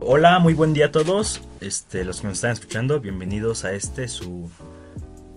Hola, 0.00 0.38
muy 0.38 0.54
buen 0.54 0.74
día 0.74 0.86
a 0.86 0.92
todos. 0.92 1.40
Este, 1.60 2.04
los 2.04 2.20
que 2.20 2.28
nos 2.28 2.36
están 2.36 2.52
escuchando, 2.52 3.00
bienvenidos 3.00 3.64
a 3.64 3.72
este 3.72 4.06
su 4.06 4.48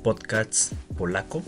podcast 0.04 0.74
polaco. 0.96 1.42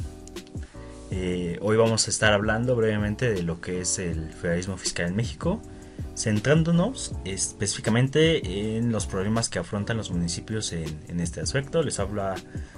Eh, 1.11 1.59
hoy 1.61 1.77
vamos 1.77 2.07
a 2.07 2.09
estar 2.09 2.33
hablando 2.33 2.75
brevemente 2.75 3.31
de 3.31 3.43
lo 3.43 3.61
que 3.61 3.81
es 3.81 3.99
el 3.99 4.31
federalismo 4.31 4.77
fiscal 4.77 5.09
en 5.09 5.15
México, 5.15 5.61
centrándonos 6.17 7.13
específicamente 7.23 8.77
en 8.77 8.91
los 8.91 9.05
problemas 9.05 9.47
que 9.47 9.59
afrontan 9.59 9.95
los 9.95 10.09
municipios 10.09 10.73
en, 10.73 11.19
este 11.19 11.39
aspecto. 11.39 11.83
Les 11.83 11.99
habla 11.99 12.33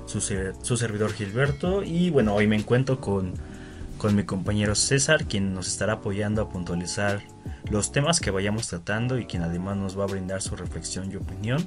su, 0.05 0.20
su, 0.20 0.77
servidor 0.77 1.13
Gilberto 1.13 1.81
y 1.81 2.09
bueno, 2.09 2.36
hoy 2.36 2.45
me 2.45 2.57
encuentro 2.57 2.99
con, 2.99 3.36
con 4.05 4.15
mi 4.15 4.23
compañero 4.23 4.75
César, 4.75 5.25
quien 5.25 5.55
nos 5.55 5.65
estará 5.65 5.93
apoyando 5.93 6.43
a 6.43 6.47
puntualizar 6.47 7.23
los 7.71 7.91
temas 7.91 8.19
que 8.19 8.29
vayamos 8.29 8.67
tratando 8.67 9.17
y 9.17 9.25
quien 9.25 9.41
además 9.41 9.77
nos 9.77 9.99
va 9.99 10.04
a 10.04 10.05
brindar 10.05 10.43
su 10.43 10.55
reflexión 10.55 11.11
y 11.11 11.15
opinión. 11.15 11.65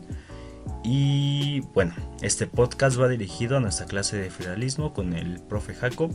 Y 0.84 1.62
bueno, 1.74 1.94
este 2.22 2.46
podcast 2.46 2.96
va 2.96 3.08
dirigido 3.08 3.56
a 3.56 3.60
nuestra 3.60 3.86
clase 3.86 4.18
de 4.18 4.30
federalismo 4.30 4.94
con 4.94 5.14
el 5.14 5.40
profe 5.40 5.74
Jacob. 5.74 6.12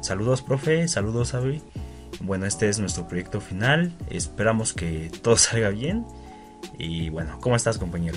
Saludos 0.00 0.40
profe, 0.40 0.88
saludos 0.88 1.34
Avi. 1.34 1.60
Bueno, 2.22 2.46
este 2.46 2.70
es 2.70 2.78
nuestro 2.78 3.06
proyecto 3.06 3.42
final. 3.42 3.92
Esperamos 4.08 4.72
que 4.72 5.10
todo 5.20 5.36
salga 5.36 5.68
bien. 5.68 6.06
Y 6.78 7.10
bueno, 7.10 7.36
¿cómo 7.42 7.54
estás 7.54 7.76
compañero? 7.76 8.16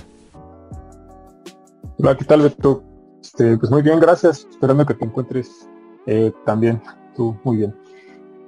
Hola, 1.99 2.15
¿qué 2.15 2.23
tal 2.23 2.43
Beto? 2.43 2.85
Este, 3.21 3.57
pues 3.57 3.69
muy 3.69 3.81
bien, 3.81 3.99
gracias. 3.99 4.47
Esperando 4.49 4.85
que 4.85 4.93
te 4.93 5.03
encuentres 5.03 5.67
eh, 6.07 6.31
también 6.45 6.81
tú 7.13 7.37
muy 7.43 7.57
bien. 7.57 7.75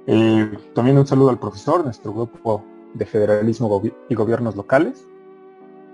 Eh, 0.06 0.50
también 0.74 0.98
un 0.98 1.06
saludo 1.06 1.30
al 1.30 1.38
profesor, 1.38 1.84
nuestro 1.84 2.12
grupo 2.12 2.64
de 2.94 3.04
federalismo 3.04 3.82
y 4.08 4.14
gobiernos 4.14 4.56
locales. 4.56 5.06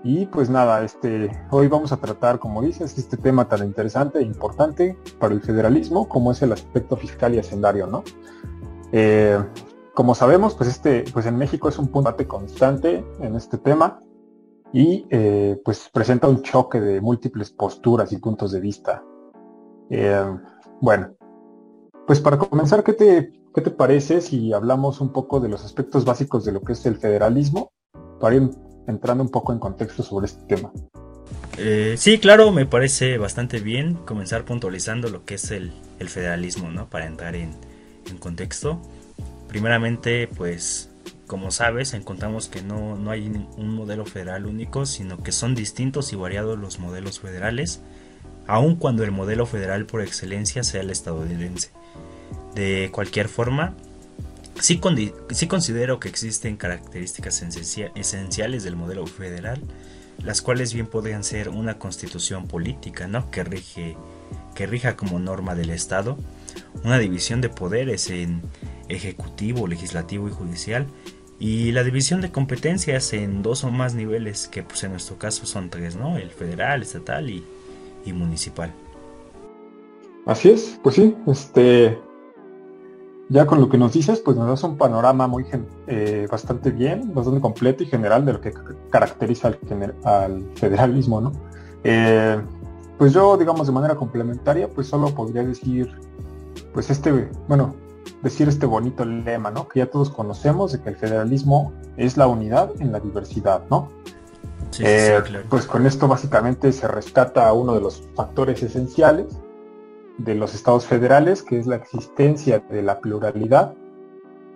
Y 0.03 0.25
pues 0.25 0.49
nada, 0.49 0.83
este, 0.83 1.31
hoy 1.49 1.67
vamos 1.67 1.93
a 1.93 1.97
tratar, 1.97 2.37
como 2.37 2.61
dices, 2.61 2.97
este 2.97 3.15
tema 3.15 3.47
tan 3.47 3.65
interesante 3.65 4.19
e 4.19 4.23
importante 4.23 4.97
para 5.17 5.33
el 5.33 5.41
federalismo 5.41 6.09
como 6.09 6.31
es 6.33 6.41
el 6.41 6.51
aspecto 6.51 6.97
fiscal 6.97 7.33
y 7.33 7.39
hacendario, 7.39 7.87
¿no? 7.87 8.03
Eh, 8.91 9.39
como 9.93 10.13
sabemos, 10.13 10.55
pues 10.55 10.69
este, 10.69 11.05
pues 11.13 11.25
en 11.25 11.37
México 11.37 11.69
es 11.69 11.79
un 11.79 11.87
punto 11.87 12.15
constante 12.27 13.05
en 13.21 13.35
este 13.35 13.57
tema 13.57 13.99
y 14.73 15.05
eh, 15.09 15.61
pues 15.63 15.89
presenta 15.93 16.27
un 16.27 16.41
choque 16.41 16.81
de 16.81 16.99
múltiples 16.99 17.51
posturas 17.51 18.11
y 18.11 18.17
puntos 18.17 18.51
de 18.51 18.59
vista. 18.59 19.03
bueno, 20.81 21.15
pues 22.07 22.19
para 22.19 22.37
comenzar, 22.37 22.83
¿qué 22.83 22.93
te 22.93 23.43
¿Qué 23.53 23.61
te 23.61 23.69
parece 23.69 24.21
si 24.21 24.51
hablamos 24.51 24.99
un 24.99 25.13
poco 25.13 25.39
de 25.39 25.47
los 25.47 25.63
aspectos 25.63 26.05
básicos 26.05 26.43
de 26.43 26.51
lo 26.51 26.61
que 26.61 26.73
es 26.73 26.83
el 26.87 26.97
federalismo 26.97 27.71
para 28.19 28.35
ir 28.35 28.49
entrando 28.87 29.23
un 29.23 29.29
poco 29.29 29.53
en 29.53 29.59
contexto 29.59 30.01
sobre 30.01 30.25
este 30.25 30.43
tema? 30.45 30.71
Eh, 31.59 31.93
sí, 31.97 32.17
claro, 32.17 32.51
me 32.51 32.65
parece 32.65 33.19
bastante 33.19 33.59
bien 33.59 33.93
comenzar 33.93 34.43
puntualizando 34.43 35.09
lo 35.09 35.23
que 35.23 35.35
es 35.35 35.51
el, 35.51 35.71
federalismo, 35.99 36.71
¿no? 36.71 36.89
Para 36.89 37.05
entrar 37.05 37.35
en, 37.35 37.55
contexto. 38.19 38.81
Primeramente, 39.47 40.27
pues, 40.27 40.89
como 41.27 41.51
sabes, 41.51 41.93
encontramos 41.93 42.47
que 42.47 42.63
no, 42.63 42.97
no 42.97 43.11
hay 43.11 43.27
un 43.57 43.75
modelo 43.75 44.05
federal 44.05 44.47
único, 44.47 44.87
sino 44.87 45.21
que 45.21 45.31
son 45.31 45.53
distintos 45.53 46.11
y 46.11 46.15
variados 46.15 46.57
los 46.57 46.79
modelos 46.79 47.19
federales, 47.19 47.81
aun 48.47 48.75
cuando 48.75 49.03
el 49.03 49.11
modelo 49.11 49.45
federal 49.45 49.85
por 49.85 50.01
excelencia 50.01 50.63
sea 50.63 50.81
el 50.81 50.89
estadounidense. 50.89 51.71
De 52.55 52.89
cualquier 52.91 53.27
forma, 53.27 53.75
sí, 54.59 54.79
considero 54.79 55.99
que 55.99 56.09
existen 56.09 56.55
características 56.57 57.41
esenciales 57.95 58.63
del 58.63 58.75
modelo 58.75 59.07
federal, 59.07 59.61
las 60.23 60.41
cuales 60.41 60.73
bien 60.73 60.87
podrían 60.87 61.23
ser 61.23 61.49
una 61.49 61.79
constitución 61.79 62.47
política, 62.47 63.07
¿no? 63.07 63.29
Que 63.31 63.43
rige 63.43 63.97
que 64.53 64.67
rija 64.67 64.95
como 64.95 65.19
norma 65.19 65.55
del 65.55 65.71
Estado, 65.71 66.17
una 66.83 66.99
división 66.99 67.41
de 67.41 67.49
poderes 67.49 68.09
en 68.09 68.41
ejecutivo, 68.87 69.67
legislativo 69.67 70.27
y 70.27 70.31
judicial, 70.31 70.85
y 71.39 71.71
la 71.71 71.83
división 71.83 72.21
de 72.21 72.31
competencias 72.31 73.13
en 73.13 73.41
dos 73.41 73.63
o 73.63 73.71
más 73.71 73.95
niveles, 73.95 74.47
que 74.47 74.63
pues 74.63 74.83
en 74.83 74.91
nuestro 74.91 75.17
caso 75.17 75.45
son 75.45 75.69
tres, 75.69 75.95
¿no? 75.95 76.17
El 76.17 76.29
federal, 76.29 76.83
estatal 76.83 77.29
y, 77.29 77.43
y 78.05 78.13
municipal. 78.13 78.71
Así 80.25 80.49
es, 80.51 80.79
pues 80.83 80.95
sí, 80.95 81.15
este, 81.27 81.97
ya 83.33 83.47
con 83.47 83.59
lo 83.59 83.67
que 83.67 83.79
nos 83.79 83.93
dices, 83.93 84.19
pues 84.19 84.37
nos 84.37 84.47
das 84.47 84.63
un 84.63 84.77
panorama 84.77 85.25
muy 85.25 85.43
eh, 85.87 86.27
bastante 86.29 86.69
bien, 86.69 87.15
bastante 87.15 87.41
completo 87.41 87.81
y 87.81 87.87
general 87.87 88.23
de 88.25 88.33
lo 88.33 88.39
que 88.39 88.53
caracteriza 88.91 89.51
al, 90.03 90.45
federalismo, 90.53 91.19
¿no? 91.19 91.31
Eh, 91.83 92.39
pues 92.99 93.11
yo, 93.11 93.35
digamos, 93.35 93.65
de 93.65 93.73
manera 93.73 93.95
complementaria, 93.95 94.69
pues 94.69 94.85
solo 94.85 95.07
podría 95.07 95.43
decir, 95.43 95.99
pues 96.73 96.91
este, 96.91 97.27
bueno, 97.47 97.73
decir 98.21 98.47
este 98.49 98.67
bonito 98.67 99.03
lema, 99.03 99.49
¿no? 99.49 99.67
Que 99.67 99.79
ya 99.79 99.87
todos 99.87 100.11
conocemos 100.11 100.71
de 100.71 100.81
que 100.81 100.89
el 100.89 100.95
federalismo 100.95 101.73
es 101.97 102.17
la 102.17 102.27
unidad 102.27 102.69
en 102.79 102.91
la 102.91 102.99
diversidad, 102.99 103.63
¿no? 103.71 103.89
Sí, 104.69 104.83
eh, 104.85 105.23
Pues 105.49 105.65
con 105.65 105.87
esto 105.87 106.07
básicamente 106.07 106.71
se 106.71 106.87
rescata 106.87 107.51
uno 107.51 107.73
de 107.73 107.81
los 107.81 108.03
factores 108.13 108.61
esenciales 108.61 109.35
de 110.17 110.35
los 110.35 110.53
estados 110.53 110.85
federales, 110.85 111.41
que 111.43 111.59
es 111.59 111.67
la 111.67 111.75
existencia 111.75 112.59
de 112.59 112.81
la 112.83 112.99
pluralidad, 112.99 113.73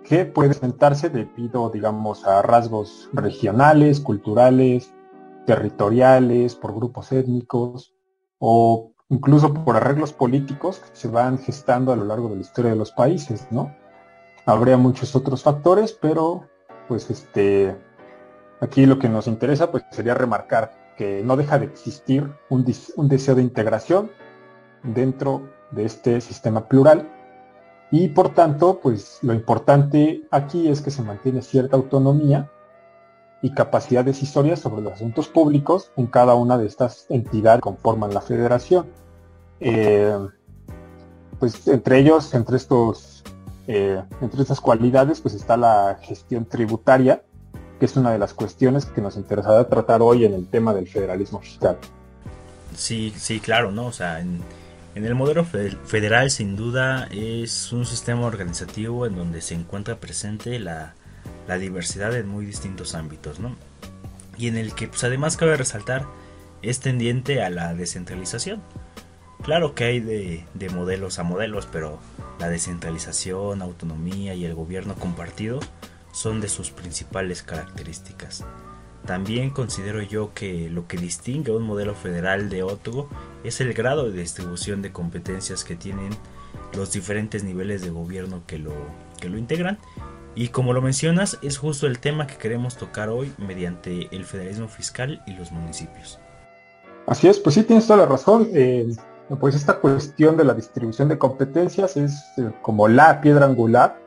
que 0.04 0.24
puede 0.24 0.50
presentarse 0.50 1.10
debido, 1.10 1.68
digamos, 1.70 2.26
a 2.26 2.42
rasgos 2.42 3.10
regionales, 3.12 4.00
culturales, 4.00 4.92
territoriales, 5.46 6.54
por 6.54 6.74
grupos 6.74 7.12
étnicos 7.12 7.94
o 8.38 8.92
incluso 9.08 9.52
por 9.52 9.76
arreglos 9.76 10.12
políticos 10.12 10.78
que 10.80 10.96
se 10.96 11.08
van 11.08 11.38
gestando 11.38 11.92
a 11.92 11.96
lo 11.96 12.04
largo 12.04 12.28
de 12.28 12.36
la 12.36 12.42
historia 12.42 12.70
de 12.70 12.76
los 12.76 12.92
países, 12.92 13.48
¿no? 13.50 13.74
Habría 14.46 14.76
muchos 14.76 15.14
otros 15.16 15.42
factores, 15.42 15.92
pero 15.92 16.46
pues 16.86 17.10
este 17.10 17.76
aquí 18.60 18.86
lo 18.86 18.98
que 18.98 19.08
nos 19.08 19.26
interesa 19.26 19.70
pues 19.70 19.84
sería 19.90 20.14
remarcar 20.14 20.94
que 20.96 21.22
no 21.22 21.36
deja 21.36 21.58
de 21.58 21.66
existir 21.66 22.30
un, 22.48 22.64
un 22.96 23.08
deseo 23.08 23.34
de 23.34 23.42
integración 23.42 24.10
dentro 24.82 25.48
de 25.70 25.84
este 25.84 26.20
sistema 26.20 26.68
plural 26.68 27.08
y 27.90 28.08
por 28.08 28.34
tanto, 28.34 28.80
pues 28.80 29.18
lo 29.22 29.32
importante 29.32 30.22
aquí 30.30 30.68
es 30.68 30.80
que 30.82 30.90
se 30.90 31.02
mantiene 31.02 31.40
cierta 31.40 31.76
autonomía 31.76 32.50
y 33.40 33.52
capacidad 33.52 34.04
decisoria 34.04 34.56
sobre 34.56 34.82
los 34.82 34.94
asuntos 34.94 35.28
públicos 35.28 35.90
en 35.96 36.06
cada 36.06 36.34
una 36.34 36.58
de 36.58 36.66
estas 36.66 37.06
entidades 37.08 37.60
que 37.60 37.62
conforman 37.62 38.12
la 38.12 38.20
federación. 38.20 38.86
Eh, 39.60 40.18
pues 41.38 41.66
entre 41.68 41.98
ellos, 41.98 42.34
entre 42.34 42.56
estos, 42.56 43.22
eh, 43.66 44.02
entre 44.20 44.42
estas 44.42 44.60
cualidades, 44.60 45.20
pues 45.20 45.34
está 45.34 45.56
la 45.56 45.98
gestión 46.02 46.44
tributaria, 46.44 47.22
que 47.78 47.86
es 47.86 47.96
una 47.96 48.10
de 48.10 48.18
las 48.18 48.34
cuestiones 48.34 48.84
que 48.84 49.00
nos 49.00 49.16
interesará 49.16 49.66
tratar 49.68 50.02
hoy 50.02 50.24
en 50.24 50.34
el 50.34 50.46
tema 50.48 50.74
del 50.74 50.88
federalismo 50.88 51.40
fiscal. 51.40 51.78
Sí, 52.74 53.14
sí, 53.16 53.40
claro, 53.40 53.70
¿no? 53.70 53.86
O 53.86 53.92
sea, 53.92 54.20
en, 54.20 54.42
en 54.98 55.04
el 55.04 55.14
modelo 55.14 55.44
federal 55.44 56.28
sin 56.28 56.56
duda 56.56 57.06
es 57.12 57.72
un 57.72 57.86
sistema 57.86 58.26
organizativo 58.26 59.06
en 59.06 59.14
donde 59.14 59.40
se 59.42 59.54
encuentra 59.54 60.00
presente 60.00 60.58
la, 60.58 60.94
diversidad 61.60 62.16
en 62.16 62.26
muy 62.26 62.44
distintos 62.44 62.96
ámbitos, 62.96 63.38
¿no? 63.38 63.54
Y 64.36 64.48
en 64.48 64.56
el 64.56 64.74
que 64.74 64.88
pues, 64.88 65.04
además 65.04 65.36
cabe 65.36 65.56
resaltar 65.56 66.04
es 66.62 66.80
tendiente 66.80 67.44
a 67.44 67.48
la 67.48 67.74
descentralización. 67.74 68.60
Claro 69.44 69.76
que 69.76 69.84
hay 69.84 70.00
de, 70.00 70.44
de 70.54 70.68
modelos 70.68 71.20
a 71.20 71.22
modelos, 71.22 71.68
pero 71.70 72.00
la 72.40 72.48
descentralización, 72.48 73.62
autonomía 73.62 74.34
y 74.34 74.44
el 74.44 74.54
gobierno 74.54 74.96
compartido 74.96 75.60
son 76.12 76.40
de 76.40 76.48
sus 76.48 76.72
principales 76.72 77.44
características. 77.44 78.44
También 79.08 79.48
considero 79.48 80.02
yo 80.02 80.34
que 80.34 80.68
lo 80.68 80.86
que 80.86 80.98
distingue 80.98 81.50
a 81.50 81.54
un 81.54 81.62
modelo 81.62 81.94
federal 81.94 82.50
de 82.50 82.62
otro 82.62 83.08
es 83.42 83.62
el 83.62 83.72
grado 83.72 84.10
de 84.10 84.20
distribución 84.20 84.82
de 84.82 84.92
competencias 84.92 85.64
que 85.64 85.76
tienen 85.76 86.10
los 86.76 86.92
diferentes 86.92 87.42
niveles 87.42 87.80
de 87.80 87.88
gobierno 87.88 88.42
que 88.46 88.58
lo, 88.58 88.74
que 89.18 89.30
lo 89.30 89.38
integran. 89.38 89.78
Y 90.34 90.48
como 90.48 90.74
lo 90.74 90.82
mencionas, 90.82 91.38
es 91.40 91.56
justo 91.56 91.86
el 91.86 92.00
tema 92.00 92.26
que 92.26 92.36
queremos 92.36 92.76
tocar 92.76 93.08
hoy 93.08 93.32
mediante 93.38 94.14
el 94.14 94.26
federalismo 94.26 94.68
fiscal 94.68 95.22
y 95.26 95.32
los 95.32 95.52
municipios. 95.52 96.20
Así 97.06 97.28
es, 97.28 97.38
pues 97.38 97.54
sí, 97.54 97.62
tienes 97.62 97.86
toda 97.86 98.00
la 98.00 98.06
razón. 98.06 98.50
Pues 99.40 99.54
esta 99.54 99.78
cuestión 99.78 100.36
de 100.36 100.44
la 100.44 100.52
distribución 100.52 101.08
de 101.08 101.16
competencias 101.16 101.96
es 101.96 102.12
eh, 102.36 102.50
como 102.60 102.88
la 102.88 103.22
piedra 103.22 103.46
angular 103.46 103.98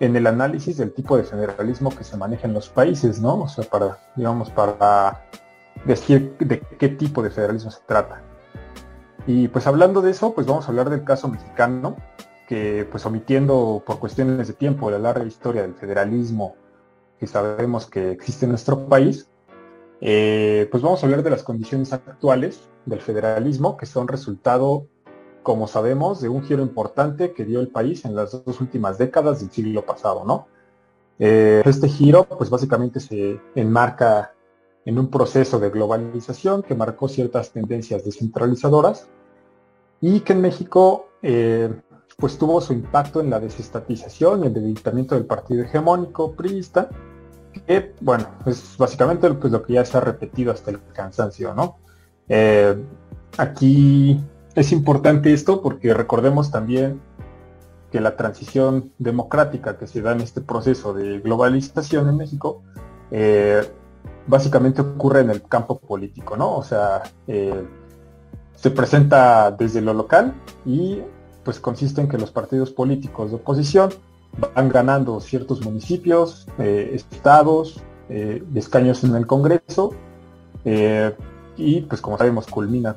en 0.00 0.16
el 0.16 0.26
análisis 0.26 0.76
del 0.78 0.92
tipo 0.92 1.16
de 1.16 1.22
federalismo 1.22 1.90
que 1.90 2.02
se 2.02 2.16
maneja 2.16 2.48
en 2.48 2.54
los 2.54 2.68
países, 2.68 3.20
¿no? 3.20 3.42
O 3.42 3.48
sea, 3.48 3.64
para, 3.64 3.98
digamos, 4.16 4.50
para 4.50 5.24
decir 5.84 6.36
de 6.38 6.60
qué 6.60 6.88
tipo 6.88 7.22
de 7.22 7.30
federalismo 7.30 7.70
se 7.70 7.80
trata. 7.86 8.22
Y 9.26 9.48
pues 9.48 9.66
hablando 9.66 10.02
de 10.02 10.10
eso, 10.10 10.34
pues 10.34 10.46
vamos 10.46 10.64
a 10.66 10.68
hablar 10.70 10.90
del 10.90 11.04
caso 11.04 11.28
mexicano, 11.28 11.96
que 12.48 12.88
pues 12.90 13.06
omitiendo 13.06 13.82
por 13.86 13.98
cuestiones 14.00 14.48
de 14.48 14.54
tiempo 14.54 14.90
la 14.90 14.98
larga 14.98 15.24
historia 15.24 15.62
del 15.62 15.74
federalismo 15.74 16.56
que 17.18 17.26
sabemos 17.26 17.86
que 17.86 18.10
existe 18.10 18.46
en 18.46 18.50
nuestro 18.50 18.88
país, 18.88 19.28
Eh, 20.02 20.66
pues 20.70 20.82
vamos 20.82 21.02
a 21.02 21.06
hablar 21.06 21.22
de 21.22 21.28
las 21.28 21.42
condiciones 21.42 21.92
actuales 21.92 22.70
del 22.86 23.02
federalismo, 23.02 23.76
que 23.76 23.84
son 23.84 24.08
resultado, 24.08 24.86
como 25.42 25.66
sabemos, 25.66 26.20
de 26.20 26.28
un 26.28 26.42
giro 26.42 26.62
importante 26.62 27.32
que 27.32 27.44
dio 27.44 27.60
el 27.60 27.68
país 27.68 28.04
en 28.04 28.14
las 28.14 28.44
dos 28.44 28.60
últimas 28.60 28.98
décadas 28.98 29.40
del 29.40 29.50
siglo 29.50 29.84
pasado, 29.84 30.24
¿no? 30.24 30.46
Eh, 31.18 31.62
este 31.64 31.88
giro, 31.88 32.24
pues 32.24 32.48
básicamente 32.48 33.00
se 33.00 33.40
enmarca 33.54 34.32
en 34.84 34.98
un 34.98 35.10
proceso 35.10 35.58
de 35.58 35.70
globalización 35.70 36.62
que 36.62 36.74
marcó 36.74 37.08
ciertas 37.08 37.50
tendencias 37.50 38.04
descentralizadoras 38.04 39.08
y 40.00 40.20
que 40.20 40.32
en 40.32 40.40
México 40.40 41.08
eh, 41.22 41.70
pues 42.16 42.38
tuvo 42.38 42.60
su 42.60 42.72
impacto 42.72 43.20
en 43.20 43.30
la 43.30 43.40
desestatización 43.40 44.44
y 44.44 44.46
el 44.46 44.54
debilitamiento 44.54 45.14
del 45.14 45.26
partido 45.26 45.64
hegemónico 45.64 46.32
priista, 46.32 46.88
que 47.66 47.94
bueno, 48.00 48.26
es 48.46 48.76
básicamente 48.78 49.30
pues, 49.34 49.52
lo 49.52 49.62
que 49.62 49.74
ya 49.74 49.84
se 49.84 49.96
ha 49.96 50.00
repetido 50.00 50.52
hasta 50.52 50.70
el 50.70 50.80
cansancio, 50.92 51.54
¿no? 51.54 51.78
Eh, 52.28 52.76
aquí 53.36 54.20
es 54.54 54.72
importante 54.72 55.32
esto 55.32 55.62
porque 55.62 55.94
recordemos 55.94 56.50
también 56.50 57.00
que 57.90 58.00
la 58.00 58.16
transición 58.16 58.92
democrática 58.98 59.76
que 59.78 59.86
se 59.86 60.00
da 60.00 60.12
en 60.12 60.20
este 60.20 60.40
proceso 60.40 60.94
de 60.94 61.20
globalización 61.20 62.08
en 62.08 62.16
México 62.16 62.62
eh, 63.10 63.62
básicamente 64.26 64.80
ocurre 64.80 65.20
en 65.20 65.30
el 65.30 65.42
campo 65.42 65.78
político, 65.78 66.36
¿no? 66.36 66.56
O 66.56 66.62
sea, 66.62 67.02
eh, 67.26 67.64
se 68.54 68.70
presenta 68.70 69.50
desde 69.50 69.80
lo 69.80 69.92
local 69.94 70.34
y 70.64 71.02
pues 71.44 71.58
consiste 71.58 72.00
en 72.00 72.08
que 72.08 72.18
los 72.18 72.30
partidos 72.30 72.70
políticos 72.70 73.30
de 73.30 73.36
oposición 73.36 73.90
van 74.54 74.68
ganando 74.68 75.20
ciertos 75.20 75.64
municipios, 75.64 76.46
eh, 76.58 76.90
estados, 76.94 77.82
escaños 78.54 79.04
en 79.04 79.14
el 79.14 79.24
Congreso 79.24 79.94
y 80.64 81.80
pues 81.82 82.00
como 82.00 82.18
sabemos 82.18 82.48
culmina, 82.48 82.96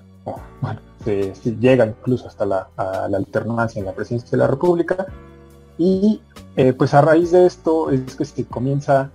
bueno, 0.62 0.80
se, 1.04 1.34
llega 1.60 1.86
incluso 1.86 2.28
hasta 2.28 2.46
la, 2.46 2.70
alternancia 2.78 3.80
en 3.80 3.86
la 3.86 3.94
presidencia 3.94 4.32
de 4.32 4.38
la 4.38 4.48
República. 4.48 5.06
Y 5.78 6.22
eh, 6.56 6.74
pues 6.74 6.94
a 6.94 7.02
raíz 7.02 7.32
de 7.32 7.46
esto 7.46 7.90
es 7.90 8.16
que 8.16 8.26
se 8.26 8.46
comienza 8.46 9.12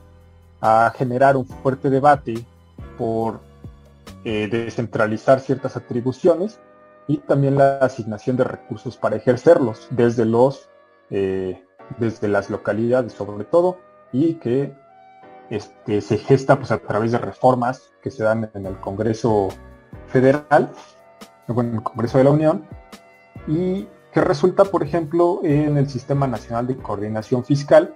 a 0.60 0.92
generar 0.96 1.36
un 1.36 1.46
fuerte 1.46 1.88
debate 1.88 2.44
por 2.96 3.40
eh, 4.24 4.48
descentralizar 4.50 5.40
ciertas 5.40 5.76
atribuciones 5.76 6.58
y 7.06 7.18
también 7.18 7.56
la 7.56 7.78
asignación 7.78 8.36
de 8.36 8.44
recursos 8.44 8.96
para 8.96 9.16
ejercerlos 9.16 9.86
desde 9.90 10.24
los 10.24 10.68
eh, 11.10 11.64
desde 11.98 12.28
las 12.28 12.50
localidades 12.50 13.12
sobre 13.12 13.44
todo 13.44 13.78
y 14.12 14.34
que 14.34 14.74
este, 15.48 16.00
se 16.00 16.18
gesta 16.18 16.56
pues 16.56 16.70
a 16.70 16.78
través 16.78 17.12
de 17.12 17.18
reformas 17.18 17.90
que 18.02 18.10
se 18.10 18.24
dan 18.24 18.50
en 18.52 18.66
el 18.66 18.78
Congreso 18.80 19.48
Federal 20.08 20.70
en 21.48 21.74
el 21.74 21.82
Congreso 21.82 22.18
de 22.18 22.24
la 22.24 22.30
Unión, 22.30 22.64
y 23.46 23.88
que 24.12 24.20
resulta, 24.20 24.64
por 24.64 24.82
ejemplo, 24.82 25.40
en 25.44 25.76
el 25.76 25.88
Sistema 25.88 26.26
Nacional 26.26 26.66
de 26.66 26.76
Coordinación 26.76 27.44
Fiscal, 27.44 27.94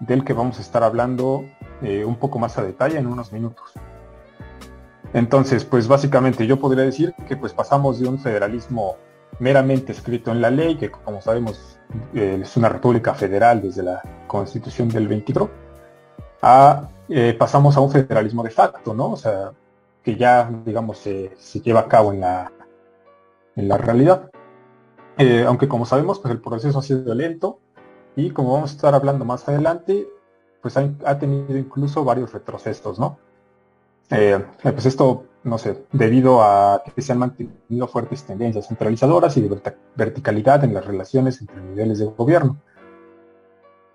del 0.00 0.24
que 0.24 0.32
vamos 0.32 0.58
a 0.58 0.62
estar 0.62 0.82
hablando 0.82 1.44
eh, 1.82 2.04
un 2.04 2.16
poco 2.16 2.38
más 2.38 2.58
a 2.58 2.62
detalle 2.62 2.98
en 2.98 3.06
unos 3.06 3.32
minutos. 3.32 3.72
Entonces, 5.12 5.64
pues 5.64 5.88
básicamente 5.88 6.46
yo 6.46 6.60
podría 6.60 6.84
decir 6.84 7.14
que 7.26 7.36
pues 7.36 7.52
pasamos 7.52 7.98
de 7.98 8.08
un 8.08 8.18
federalismo 8.18 8.96
meramente 9.38 9.92
escrito 9.92 10.30
en 10.30 10.40
la 10.40 10.50
ley, 10.50 10.76
que 10.76 10.90
como 10.90 11.22
sabemos 11.22 11.78
eh, 12.14 12.40
es 12.42 12.56
una 12.56 12.68
república 12.68 13.14
federal 13.14 13.62
desde 13.62 13.82
la 13.82 14.02
constitución 14.26 14.88
del 14.88 15.08
23, 15.08 15.48
a 16.42 16.88
eh, 17.08 17.34
pasamos 17.38 17.76
a 17.76 17.80
un 17.80 17.90
federalismo 17.90 18.42
de 18.42 18.50
facto, 18.50 18.92
¿no? 18.92 19.12
O 19.12 19.16
sea, 19.16 19.52
que 20.02 20.16
ya, 20.16 20.50
digamos, 20.64 20.98
se 20.98 21.30
lleva 21.62 21.80
a 21.80 21.88
cabo 21.88 22.12
en 22.12 22.20
la, 22.20 22.52
en 23.58 23.68
la 23.68 23.76
realidad. 23.76 24.30
Eh, 25.18 25.44
aunque 25.46 25.68
como 25.68 25.84
sabemos, 25.84 26.20
pues 26.20 26.32
el 26.32 26.40
proceso 26.40 26.78
ha 26.78 26.82
sido 26.82 27.12
lento 27.14 27.58
y 28.14 28.30
como 28.30 28.52
vamos 28.52 28.70
a 28.70 28.74
estar 28.74 28.94
hablando 28.94 29.24
más 29.24 29.48
adelante, 29.48 30.08
pues 30.62 30.76
ha, 30.76 31.18
tenido 31.18 31.56
incluso 31.56 32.04
varios 32.04 32.32
retrocesos, 32.32 32.98
¿no? 32.98 33.18
Eh, 34.10 34.42
eh, 34.64 34.72
pues 34.72 34.86
esto, 34.86 35.24
no 35.42 35.58
sé, 35.58 35.84
debido 35.92 36.40
a 36.42 36.82
que 36.94 37.02
se 37.02 37.12
han 37.12 37.18
mantenido 37.18 37.88
fuertes 37.88 38.24
tendencias 38.24 38.68
centralizadoras 38.68 39.36
y 39.36 39.42
de 39.42 39.60
verticalidad 39.96 40.64
en 40.64 40.74
las 40.74 40.86
relaciones 40.86 41.40
entre 41.40 41.60
niveles 41.60 41.98
de 41.98 42.06
gobierno. 42.06 42.58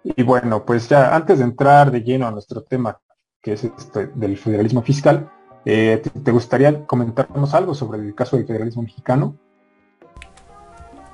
Y 0.03 0.23
bueno, 0.23 0.65
pues 0.65 0.89
ya 0.89 1.15
antes 1.15 1.39
de 1.39 1.45
entrar 1.45 1.89
de 1.89 2.03
lleno 2.03 2.27
a 2.27 2.31
nuestro 2.31 2.63
tema, 2.63 2.99
que 3.41 3.53
es 3.53 3.63
este 3.63 4.07
del 4.07 4.37
federalismo 4.37 4.81
fiscal, 4.81 5.31
¿te 5.63 6.31
gustaría 6.31 6.85
comentarnos 6.85 7.53
algo 7.53 7.73
sobre 7.73 7.99
el 7.99 8.13
caso 8.13 8.35
del 8.35 8.45
federalismo 8.45 8.83
mexicano? 8.83 9.37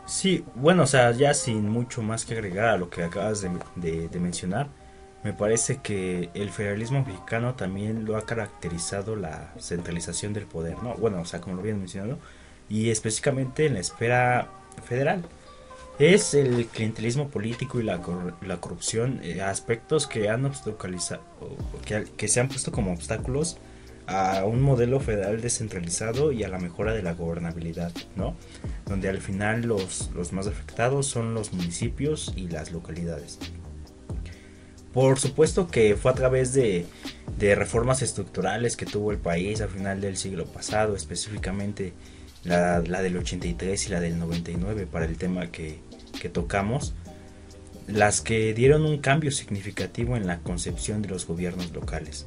Sí, 0.09 0.43
bueno, 0.55 0.83
o 0.83 0.87
sea, 0.87 1.11
ya 1.11 1.35
sin 1.35 1.69
mucho 1.69 2.01
más 2.01 2.25
que 2.25 2.33
agregar 2.33 2.69
a 2.69 2.77
lo 2.77 2.89
que 2.89 3.03
acabas 3.03 3.41
de, 3.41 4.19
mencionar, 4.19 4.67
me 5.23 5.33
parece 5.33 5.81
que 5.83 6.31
el 6.33 6.49
federalismo 6.49 7.05
mexicano 7.05 7.53
también 7.53 8.05
lo 8.05 8.17
ha 8.17 8.25
caracterizado 8.25 9.15
la 9.15 9.53
centralización 9.59 10.33
del 10.33 10.47
poder, 10.47 10.81
¿no? 10.81 10.95
Bueno, 10.95 11.21
o 11.21 11.25
sea, 11.25 11.41
como 11.41 11.55
lo 11.55 11.61
habían 11.61 11.77
mencionado, 11.77 12.17
y 12.69 12.89
específicamente 12.89 13.67
en 13.67 13.75
la 13.75 13.81
esfera 13.81 14.49
federal. 14.83 15.23
Es 15.99 16.33
el 16.33 16.65
clientelismo 16.67 17.29
político 17.29 17.79
y 17.79 17.83
la, 17.83 17.99
la 18.41 18.57
corrupción, 18.57 19.19
eh, 19.23 19.41
aspectos 19.41 20.07
que 20.07 20.29
han 20.29 20.43
obstaculizado, 20.45 21.21
que 22.17 22.27
se 22.27 22.39
han 22.39 22.47
puesto 22.47 22.71
como 22.71 22.93
obstáculos 22.93 23.57
a 24.09 24.43
un 24.43 24.59
modelo 24.61 24.99
federal 24.99 25.39
descentralizado 25.39 26.31
y 26.31 26.43
a 26.43 26.49
la 26.49 26.57
mejora 26.57 26.93
de 26.93 27.03
la 27.03 27.13
gobernabilidad, 27.13 27.91
¿no? 28.15 28.35
Donde 28.87 29.07
al 29.07 29.19
final 29.19 29.61
los, 29.61 30.09
los 30.15 30.33
más 30.33 30.47
afectados 30.47 31.05
son 31.05 31.35
los 31.35 31.53
municipios 31.53 32.33
y 32.35 32.47
las 32.47 32.71
localidades. 32.71 33.37
Por 34.93 35.19
supuesto 35.19 35.67
que 35.67 35.95
fue 35.95 36.11
a 36.11 36.15
través 36.15 36.53
de, 36.53 36.87
de, 37.37 37.53
reformas 37.53 38.01
estructurales 38.01 38.75
que 38.75 38.87
tuvo 38.87 39.11
el 39.11 39.19
país 39.19 39.61
al 39.61 39.69
final 39.69 40.01
del 40.01 40.17
siglo 40.17 40.45
pasado, 40.45 40.95
específicamente 40.95 41.93
la, 42.43 42.79
la 42.79 43.03
del 43.03 43.15
83 43.15 43.85
y 43.85 43.89
la 43.89 43.99
del 43.99 44.17
99 44.17 44.87
para 44.87 45.05
el 45.05 45.17
tema 45.17 45.51
que, 45.51 45.79
que 46.19 46.29
tocamos, 46.29 46.95
las 47.85 48.21
que 48.21 48.55
dieron 48.55 48.85
un 48.85 48.97
cambio 48.97 49.29
significativo 49.29 50.17
en 50.17 50.25
la 50.25 50.39
concepción 50.39 51.03
de 51.03 51.09
los 51.09 51.27
gobiernos 51.27 51.71
locales. 51.71 52.25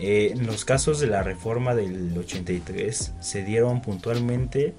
Eh, 0.00 0.30
en 0.32 0.46
los 0.46 0.64
casos 0.64 1.00
de 1.00 1.08
la 1.08 1.24
reforma 1.24 1.74
del 1.74 2.16
83 2.16 3.14
se 3.20 3.42
dieron 3.42 3.82
puntualmente, 3.82 4.74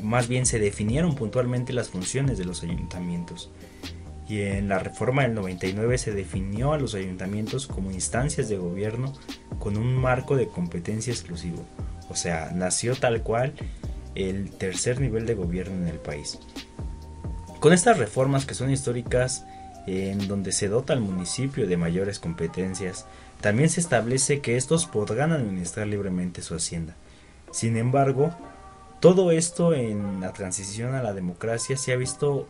más 0.00 0.28
bien 0.28 0.46
se 0.46 0.60
definieron 0.60 1.16
puntualmente 1.16 1.72
las 1.72 1.88
funciones 1.88 2.38
de 2.38 2.44
los 2.44 2.62
ayuntamientos. 2.62 3.50
Y 4.28 4.42
en 4.42 4.68
la 4.68 4.78
reforma 4.78 5.22
del 5.22 5.34
99 5.34 5.98
se 5.98 6.12
definió 6.12 6.72
a 6.72 6.78
los 6.78 6.94
ayuntamientos 6.94 7.66
como 7.66 7.90
instancias 7.90 8.48
de 8.48 8.56
gobierno 8.56 9.12
con 9.58 9.76
un 9.76 9.96
marco 9.96 10.36
de 10.36 10.46
competencia 10.46 11.12
exclusivo. 11.12 11.64
O 12.08 12.14
sea, 12.14 12.52
nació 12.54 12.94
tal 12.94 13.22
cual 13.22 13.54
el 14.14 14.50
tercer 14.50 15.00
nivel 15.00 15.26
de 15.26 15.34
gobierno 15.34 15.74
en 15.76 15.88
el 15.88 15.98
país. 15.98 16.38
Con 17.58 17.72
estas 17.72 17.98
reformas 17.98 18.46
que 18.46 18.54
son 18.54 18.70
históricas, 18.70 19.44
en 19.86 20.28
donde 20.28 20.52
se 20.52 20.68
dota 20.68 20.92
al 20.92 21.00
municipio 21.00 21.66
de 21.66 21.76
mayores 21.76 22.18
competencias, 22.18 23.06
también 23.42 23.68
se 23.68 23.80
establece 23.80 24.40
que 24.40 24.56
estos 24.56 24.86
podrán 24.86 25.32
administrar 25.32 25.88
libremente 25.88 26.40
su 26.42 26.54
hacienda. 26.54 26.94
Sin 27.50 27.76
embargo, 27.76 28.34
todo 29.00 29.32
esto 29.32 29.74
en 29.74 30.20
la 30.20 30.32
transición 30.32 30.94
a 30.94 31.02
la 31.02 31.12
democracia 31.12 31.76
se 31.76 31.92
ha 31.92 31.96
visto 31.96 32.48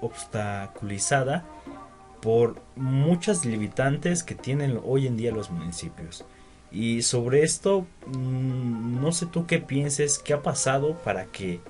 obstaculizada 0.00 1.44
por 2.20 2.62
muchas 2.76 3.44
limitantes 3.44 4.22
que 4.22 4.36
tienen 4.36 4.78
hoy 4.84 5.08
en 5.08 5.16
día 5.16 5.32
los 5.32 5.50
municipios. 5.50 6.24
Y 6.70 7.02
sobre 7.02 7.42
esto, 7.42 7.84
mm, 8.06 9.00
no 9.00 9.10
sé 9.10 9.26
tú 9.26 9.46
qué 9.46 9.58
pienses, 9.58 10.20
qué 10.20 10.34
ha 10.34 10.42
pasado 10.42 10.96
para 11.02 11.26
que 11.26 11.60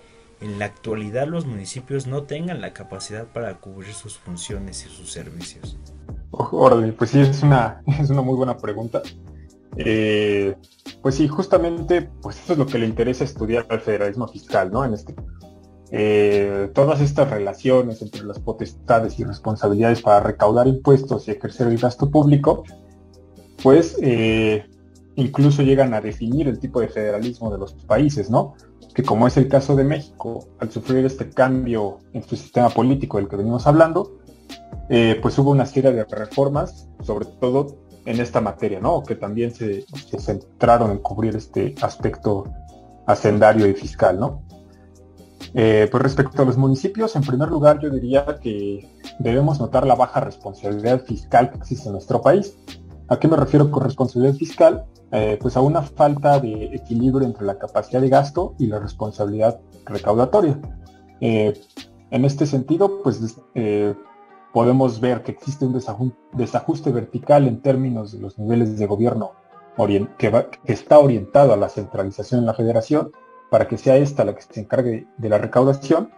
en 0.43 0.59
la 0.59 0.67
actualidad 0.67 1.27
los 1.27 1.47
municipios 1.47 2.07
no 2.07 2.25
tengan 2.25 2.61
la 2.61 2.75
capacidad 2.75 3.27
para 3.27 3.55
cubrir 3.55 3.95
sus 3.95 4.19
funciones 4.19 4.85
y 4.85 4.95
sus 4.95 5.11
servicios. 5.11 5.79
Órale, 6.33 6.93
pues 6.93 7.11
sí, 7.11 7.21
es 7.21 7.43
una, 7.43 7.83
es 8.01 8.11
una 8.11 8.23
muy 8.23 8.35
buena 8.35 8.57
pregunta. 8.57 9.03
Eh, 9.77 10.55
pues 11.01 11.15
sí, 11.15 11.29
justamente, 11.29 12.11
pues 12.21 12.41
eso 12.41 12.55
es 12.55 12.59
lo 12.59 12.67
que 12.67 12.79
le 12.79 12.87
interesa 12.87 13.25
estudiar 13.25 13.67
al 13.69 13.81
federalismo 13.81 14.27
fiscal, 14.29 14.71
¿no? 14.71 14.85
En 14.85 14.95
este, 14.95 15.15
eh, 15.91 16.71
todas 16.75 17.01
estas 17.01 17.31
relaciones 17.31 18.01
entre 18.01 18.25
las 18.25 18.39
potestades 18.39 19.19
y 19.19 19.25
responsabilidades 19.25 20.01
para 20.01 20.21
recaudar 20.21 20.67
impuestos 20.67 21.29
y 21.29 21.33
ejercer 21.33 21.69
el 21.69 21.79
gasto 21.79 22.11
público, 22.11 22.65
pues 23.63 23.99
eh, 24.01 24.65
incluso 25.17 25.63
llegan 25.63 25.93
a 25.93 26.01
definir 26.01 26.49
el 26.49 26.59
tipo 26.59 26.81
de 26.81 26.89
federalismo 26.89 27.51
de 27.51 27.59
los 27.59 27.75
países, 27.75 28.31
¿no? 28.31 28.55
Que 28.95 29.03
como 29.03 29.27
es 29.27 29.37
el 29.37 29.49
caso 29.49 29.77
de 29.77 29.85
México, 29.85 30.49
al 30.59 30.71
sufrir 30.71 31.05
este 31.05 31.29
cambio 31.31 31.99
en 32.13 32.23
su 32.23 32.37
sistema 32.37 32.71
político 32.71 33.19
del 33.19 33.29
que 33.29 33.37
venimos 33.37 33.67
hablando, 33.67 34.19
eh, 34.95 35.19
pues 35.23 35.39
hubo 35.39 35.51
una 35.53 35.65
serie 35.65 35.91
de 35.91 36.05
reformas, 36.05 36.87
sobre 37.03 37.25
todo 37.25 37.79
en 38.05 38.21
esta 38.21 38.43
materia, 38.43 38.79
¿no? 38.79 39.03
Que 39.03 39.15
también 39.15 39.55
se, 39.55 39.87
centraron 40.19 40.91
en 40.91 40.99
cubrir 40.99 41.35
este 41.35 41.75
aspecto 41.81 42.45
hacendario 43.07 43.67
y 43.67 43.73
fiscal, 43.73 44.21
¿no? 44.21 44.43
Eh, 45.55 45.89
pues 45.91 46.03
respecto 46.03 46.43
a 46.43 46.45
los 46.45 46.59
municipios, 46.59 47.17
en 47.17 47.23
primer 47.23 47.49
lugar 47.49 47.81
yo 47.81 47.89
diría 47.89 48.39
que 48.43 48.87
debemos 49.19 49.59
notar 49.59 49.87
la 49.87 49.95
baja 49.95 50.21
responsabilidad 50.21 51.03
fiscal 51.07 51.51
que 51.51 51.57
existe 51.57 51.87
en 51.87 51.93
nuestro 51.93 52.21
país. 52.21 52.55
¿A 53.09 53.19
qué 53.19 53.29
me 53.29 53.39
refiero 53.39 53.71
con 53.71 53.85
responsabilidad 53.85 54.35
fiscal? 54.35 54.85
Eh, 55.11 55.39
pues 55.41 55.57
a 55.57 55.63
una 55.63 55.81
falta 55.81 56.39
de 56.39 56.65
equilibrio 56.67 57.27
entre 57.27 57.47
la 57.47 57.59
capacidad 57.59 58.03
de 58.03 58.11
gasto 58.11 58.55
y 58.59 58.67
la 58.67 58.79
responsabilidad 58.79 59.59
recaudatoria. 59.87 60.61
En 61.21 62.27
este 62.27 62.45
sentido, 62.45 63.01
pues 63.03 63.23
podemos 64.53 65.01
ver 65.01 65.23
que 65.23 65.33
existe 65.33 65.65
un 65.65 65.73
desajuste 66.33 66.93
vertical 66.93 67.49
en 67.49 67.61
términos 67.61 68.13
de 68.13 68.21
los 68.21 68.39
niveles 68.39 68.79
de 68.79 68.87
gobierno 68.87 69.33
que, 70.19 70.49
está 70.65 70.99
orientado 70.99 71.53
a 71.53 71.57
la 71.57 71.69
centralización 71.69 72.41
en 72.41 72.47
la 72.47 72.55
federación 72.55 73.13
para 73.51 73.69
que 73.69 73.79
sea 73.79 73.97
esta 73.97 74.25
la 74.25 74.35
que 74.35 74.43
se 74.43 74.61
encargue 74.61 75.07
de 75.17 75.29
la 75.29 75.39
recaudación. 75.39 76.11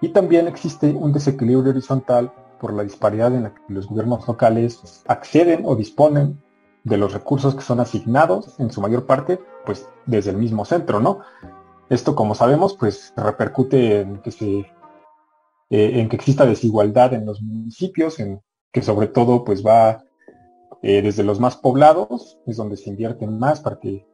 Y 0.00 0.10
también 0.10 0.48
existe 0.48 0.90
un 0.90 1.12
desequilibrio 1.12 1.70
horizontal 1.70 2.32
por 2.58 2.72
la 2.72 2.82
disparidad 2.82 3.34
en 3.34 3.44
la 3.44 3.54
que 3.54 3.60
los 3.68 3.86
gobiernos 3.86 4.26
locales 4.26 5.02
acceden 5.06 5.62
o 5.64 5.76
disponen 5.76 6.42
de 6.84 6.96
los 6.96 7.12
recursos 7.12 7.54
que 7.54 7.62
son 7.62 7.80
asignados, 7.80 8.58
en 8.58 8.70
su 8.70 8.80
mayor 8.80 9.06
parte, 9.06 9.38
pues 9.66 9.86
desde 10.06 10.30
el 10.30 10.38
mismo 10.38 10.64
centro, 10.64 11.00
¿no? 11.00 11.20
Esto, 11.90 12.14
como 12.14 12.34
sabemos, 12.34 12.74
pues 12.74 13.12
repercute 13.16 14.00
en 14.00 14.18
que 14.22 14.30
se 14.30 14.66
eh, 15.70 16.00
en 16.00 16.08
que 16.08 16.16
exista 16.16 16.44
desigualdad 16.44 17.14
en 17.14 17.24
los 17.24 17.40
municipios, 17.40 18.18
en 18.18 18.40
que 18.72 18.82
sobre 18.82 19.06
todo 19.06 19.44
pues 19.44 19.64
va 19.64 20.04
eh, 20.82 21.00
desde 21.02 21.22
los 21.22 21.38
más 21.40 21.56
poblados, 21.56 22.38
es 22.46 22.56
donde 22.56 22.76
se 22.76 22.90
invierten 22.90 23.38
más 23.38 23.60
para 23.60 23.78
que 23.78 24.06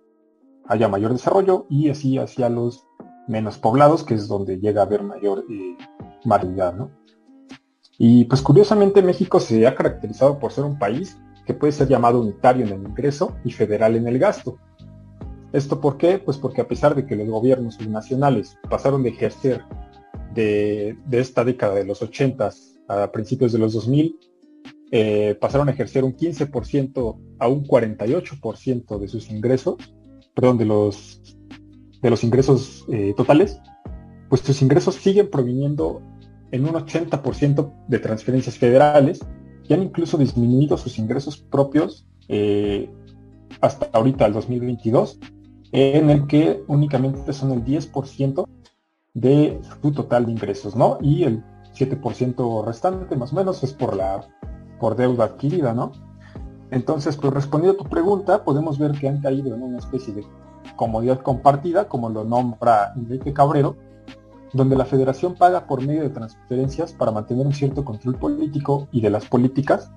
haya 0.69 0.89
mayor 0.89 1.13
desarrollo, 1.13 1.67
y 1.71 1.89
así 1.89 2.19
hacia 2.19 2.49
los 2.49 2.87
menos 3.27 3.59
poblados, 3.59 4.05
que 4.05 4.15
es 4.15 4.29
donde 4.29 4.59
llega 4.59 4.83
a 4.83 4.85
haber 4.85 5.03
mayor 5.03 5.45
eh, 5.51 5.77
¿no? 6.77 6.91
Y 7.99 8.25
pues 8.27 8.43
curiosamente 8.43 9.03
México 9.03 9.41
se 9.41 9.67
ha 9.67 9.75
caracterizado 9.75 10.39
por 10.39 10.53
ser 10.53 10.65
un 10.65 10.79
país 10.79 11.19
que 11.47 11.55
puede 11.55 11.73
ser 11.73 11.89
llamado 11.89 12.21
unitario 12.21 12.67
en 12.67 12.73
el 12.73 12.83
ingreso 12.83 13.37
y 13.45 13.53
federal 13.53 13.97
en 13.97 14.07
el 14.09 14.19
gasto. 14.19 14.59
¿Esto 15.53 15.81
por 15.81 15.97
qué? 15.97 16.19
Pues 16.19 16.37
porque 16.37 16.61
a 16.61 16.69
pesar 16.69 16.95
de 16.95 17.07
que 17.07 17.17
los 17.17 17.29
gobiernos 17.29 17.81
nacionales 17.89 18.59
pasaron 18.69 19.03
de 19.03 19.11
ejercer 19.11 19.65
de, 20.37 20.97
esta 21.13 21.45
década 21.45 21.75
de 21.75 21.85
los 21.85 22.03
80 22.03 22.51
a 22.89 23.11
principios 23.11 23.53
de 23.53 23.59
los 23.59 23.73
2000, 23.73 24.17
eh, 24.93 25.37
pasaron 25.41 25.69
a 25.69 25.73
ejercer 25.73 26.05
un 26.05 26.17
15% 26.17 27.19
a 27.41 27.49
un 27.49 27.65
48% 27.65 28.99
de 28.99 29.09
sus 29.09 29.31
ingresos, 29.31 29.77
perdón, 30.35 30.59
de 30.59 30.67
los, 30.67 31.21
de 32.01 32.11
los 32.11 32.23
ingresos 32.23 32.85
eh, 32.93 33.15
totales, 33.17 33.59
pues 34.29 34.43
sus 34.43 34.63
ingresos 34.63 34.95
siguen 34.97 35.31
proviniendo 35.31 36.03
en 36.53 36.65
un 36.65 36.75
80% 36.75 37.73
de 37.89 37.99
transferencias 37.99 38.57
federales 38.57 39.21
y 39.69 39.75
han 39.75 39.83
incluso 39.83 40.17
disminuido 40.17 40.77
sus 40.77 40.99
ingresos 40.99 41.39
propios 41.39 42.07
eh, 42.29 42.89
hasta 43.61 43.89
ahorita, 43.93 44.27
el 44.27 44.33
2022, 44.35 45.19
en 45.73 46.11
el 46.11 46.27
que 46.27 46.63
únicamente 46.69 47.33
son 47.33 47.53
el 47.53 47.65
10% 47.65 48.47
de 49.17 49.59
su 49.83 49.93
total 49.93 50.27
de 50.27 50.33
ingresos, 50.33 50.77
¿no? 50.77 50.99
Y 51.01 51.25
el 51.25 51.43
7% 51.75 52.65
restante 52.65 53.17
más 53.17 53.33
o 53.33 53.37
menos 53.37 53.65
es 53.65 53.73
por 53.73 53.97
la 53.97 54.21
por 54.79 54.95
deuda 54.95 55.25
adquirida, 55.25 55.73
¿no? 55.73 55.93
Entonces, 56.71 57.17
pues 57.17 57.33
respondiendo 57.33 57.81
a 57.81 57.83
tu 57.83 57.89
pregunta, 57.89 58.45
podemos 58.45 58.79
ver 58.79 58.93
que 58.93 59.09
han 59.09 59.23
caído 59.23 59.55
en 59.55 59.63
una 59.63 59.79
especie 59.79 60.13
de 60.13 60.27
comodidad 60.77 61.23
compartida, 61.23 61.89
como 61.89 62.11
lo 62.11 62.25
nombra 62.25 62.93
Enrique 62.95 63.33
Cabrero, 63.33 63.77
donde 64.53 64.77
la 64.77 64.85
federación 64.85 65.35
paga 65.35 65.67
por 65.67 65.81
medio 65.81 66.03
de 66.03 66.11
transferencias 66.11 66.93
para 66.93 67.11
mantener 67.11 67.47
un 67.47 67.55
cierto 67.55 67.87
control 67.87 68.17
político 68.17 68.87
y 68.93 69.01
de 69.01 69.09
las 69.09 69.25
políticas, 69.25 69.91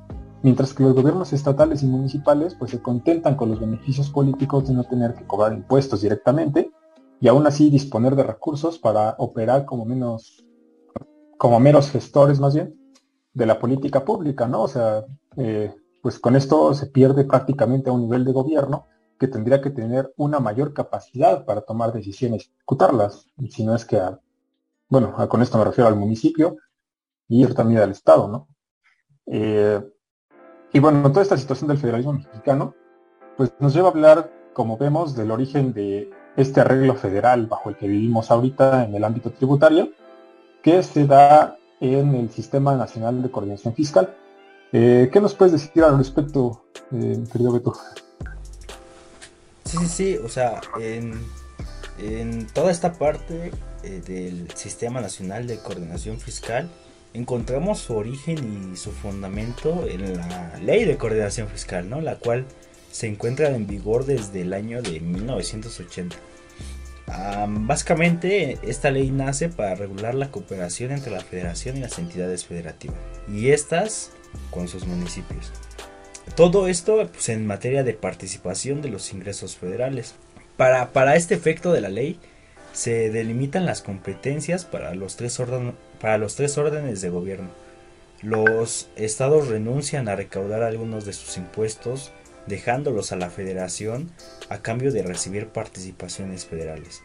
mientras 0.44 0.74
que 0.74 0.84
los 0.84 0.94
gobiernos 0.94 1.34
estatales 1.34 1.84
y 1.84 1.88
municipales 1.88 2.56
pues 2.56 2.72
se 2.72 2.82
contentan 2.82 3.36
con 3.36 3.50
los 3.50 3.60
beneficios 3.60 4.10
políticos 4.10 4.70
de 4.70 4.76
no 4.76 4.86
tener 4.86 5.14
que 5.16 5.28
cobrar 5.28 5.52
impuestos 5.52 6.04
directamente 6.04 6.72
y 7.20 7.28
aún 7.28 7.46
así 7.48 7.70
disponer 7.70 8.16
de 8.16 8.24
recursos 8.24 8.80
para 8.80 9.16
operar 9.18 9.66
como 9.66 9.86
menos, 9.86 10.46
como 11.38 11.60
meros 11.60 11.92
gestores 11.92 12.40
más 12.40 12.56
bien, 12.56 12.80
de 13.34 13.46
la 13.46 13.60
política 13.60 14.06
pública, 14.06 14.48
¿no? 14.48 14.64
O 14.64 14.68
sea, 14.68 15.06
eh, 15.38 15.74
pues 16.02 16.20
con 16.20 16.36
esto 16.36 16.74
se 16.74 16.88
pierde 16.88 17.26
prácticamente 17.26 17.90
a 17.90 17.94
un 17.94 18.02
nivel 18.02 18.26
de 18.26 18.32
gobierno 18.32 18.88
que 19.20 19.28
tendría 19.28 19.62
que 19.62 19.70
tener 19.70 20.14
una 20.16 20.40
mayor 20.40 20.74
capacidad 20.74 21.46
para 21.46 21.62
tomar 21.62 21.92
decisiones 21.92 22.46
y 22.46 22.52
ejecutarlas, 22.56 23.28
si 23.50 23.66
no 23.66 23.76
es 23.76 23.84
que, 23.84 24.02
bueno, 24.88 25.14
con 25.28 25.42
esto 25.42 25.58
me 25.58 25.66
refiero 25.66 25.90
al 25.90 25.98
municipio 25.98 26.58
y 27.28 27.46
también 27.48 27.82
al 27.82 27.92
Estado, 27.92 28.28
¿no? 28.28 28.48
Eh, 29.26 29.82
y 30.72 30.80
bueno, 30.80 31.10
toda 31.10 31.22
esta 31.22 31.38
situación 31.38 31.68
del 31.68 31.78
federalismo 31.78 32.14
mexicano, 32.14 32.74
pues 33.36 33.54
nos 33.60 33.74
lleva 33.74 33.90
a 33.90 33.92
hablar, 33.92 34.32
como 34.54 34.78
vemos, 34.78 35.16
del 35.16 35.32
origen 35.32 35.74
de 35.74 36.10
este 36.38 36.62
arreglo 36.62 36.96
federal 36.96 37.48
bajo 37.48 37.70
el 37.70 37.76
que 37.76 37.88
vivimos 37.88 38.32
ahorita 38.32 38.86
en 38.86 38.96
el 38.96 39.04
ámbito 39.04 39.32
tributario, 39.32 39.90
que 40.62 40.84
se 40.84 41.06
da 41.06 41.58
en 41.80 42.16
el 42.16 42.30
Sistema 42.30 42.76
Nacional 42.76 43.22
de 43.22 43.32
Coordinación 43.32 43.74
Fiscal. 43.74 44.16
Eh, 44.72 45.10
¿Qué 45.12 45.20
nos 45.20 45.34
puedes 45.34 45.54
decir 45.54 45.84
al 45.84 45.98
respecto, 45.98 46.64
eh, 46.92 47.24
querido 47.32 47.52
Beto? 47.52 47.74
Sí, 49.66 49.78
sí, 49.78 49.88
sí, 49.88 50.18
o 50.18 50.30
sea, 50.30 50.62
en, 50.80 52.48
toda 52.54 52.72
esta 52.72 52.94
parte 52.94 53.52
eh, 53.84 54.02
del 54.06 54.50
Sistema 54.52 55.02
Nacional 55.02 55.48
de 55.48 55.60
Coordinación 55.60 56.20
Fiscal 56.20 56.70
encontramos 57.14 57.80
su 57.80 57.96
origen 57.96 58.72
y 58.74 58.78
su 58.78 58.92
fundamento 58.92 59.86
en 59.88 60.16
la 60.16 60.60
Ley 60.62 60.86
de 60.86 60.98
Coordinación 60.98 61.48
Fiscal, 61.48 61.90
¿no? 61.90 62.02
La 62.02 62.16
cual 62.16 62.46
se 62.92 63.08
encuentra 63.08 63.50
en 63.50 63.68
vigor 63.68 64.06
desde 64.06 64.42
el 64.42 64.54
año 64.54 64.82
de 64.82 65.00
1980 65.00 66.16
básicamente, 67.48 68.58
esta 68.64 68.92
ley 68.92 69.12
nace 69.12 69.50
para 69.50 69.76
regular 69.76 70.16
la 70.16 70.32
cooperación 70.32 70.92
entre 70.92 71.12
la 71.12 71.22
federación 71.22 71.78
y 71.78 71.82
las 71.82 71.98
entidades 71.98 72.46
federativas, 72.46 72.98
y 73.28 73.50
estas 73.50 74.12
con 74.52 74.68
sus 74.68 74.86
municipios. 74.86 75.52
Todo 76.36 76.68
esto 76.68 77.08
pues, 77.12 77.30
en 77.30 77.48
materia 77.48 77.84
de 77.84 77.94
participación 77.94 78.82
de 78.82 78.90
los 78.90 79.12
ingresos 79.14 79.56
federales. 79.56 80.14
Para, 80.58 80.92
para 80.92 81.16
este 81.16 81.36
efecto 81.36 81.72
de 81.72 81.82
la 81.82 81.90
ley, 81.90 82.20
se 82.74 83.10
delimitan 83.10 83.66
las 83.66 83.82
competencias 83.82 84.66
para 84.66 84.94
los, 84.94 85.16
tres 85.16 85.42
para 86.00 86.18
los 86.18 86.36
tres 86.36 86.58
órdenes 86.58 87.02
de 87.02 87.10
gobierno. 87.10 87.50
Los 88.22 88.90
estados 88.96 89.48
renuncian 89.48 90.08
a 90.08 90.16
recaudar 90.16 90.62
algunos 90.62 91.06
de 91.06 91.14
sus 91.14 91.38
impuestos 91.38 92.12
dejándolos 92.50 93.14
a 93.14 93.16
la 93.16 93.30
federación 93.30 94.12
a 94.50 94.58
cambio 94.58 94.92
de 94.92 95.04
recibir 95.04 95.48
participaciones 95.48 96.46
federales. 96.46 97.02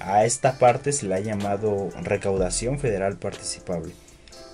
A 0.00 0.24
esta 0.24 0.58
parte 0.58 0.92
se 0.92 1.06
le 1.06 1.14
ha 1.14 1.20
llamado 1.20 1.90
recaudación 2.02 2.80
federal 2.80 3.16
participable. 3.18 3.92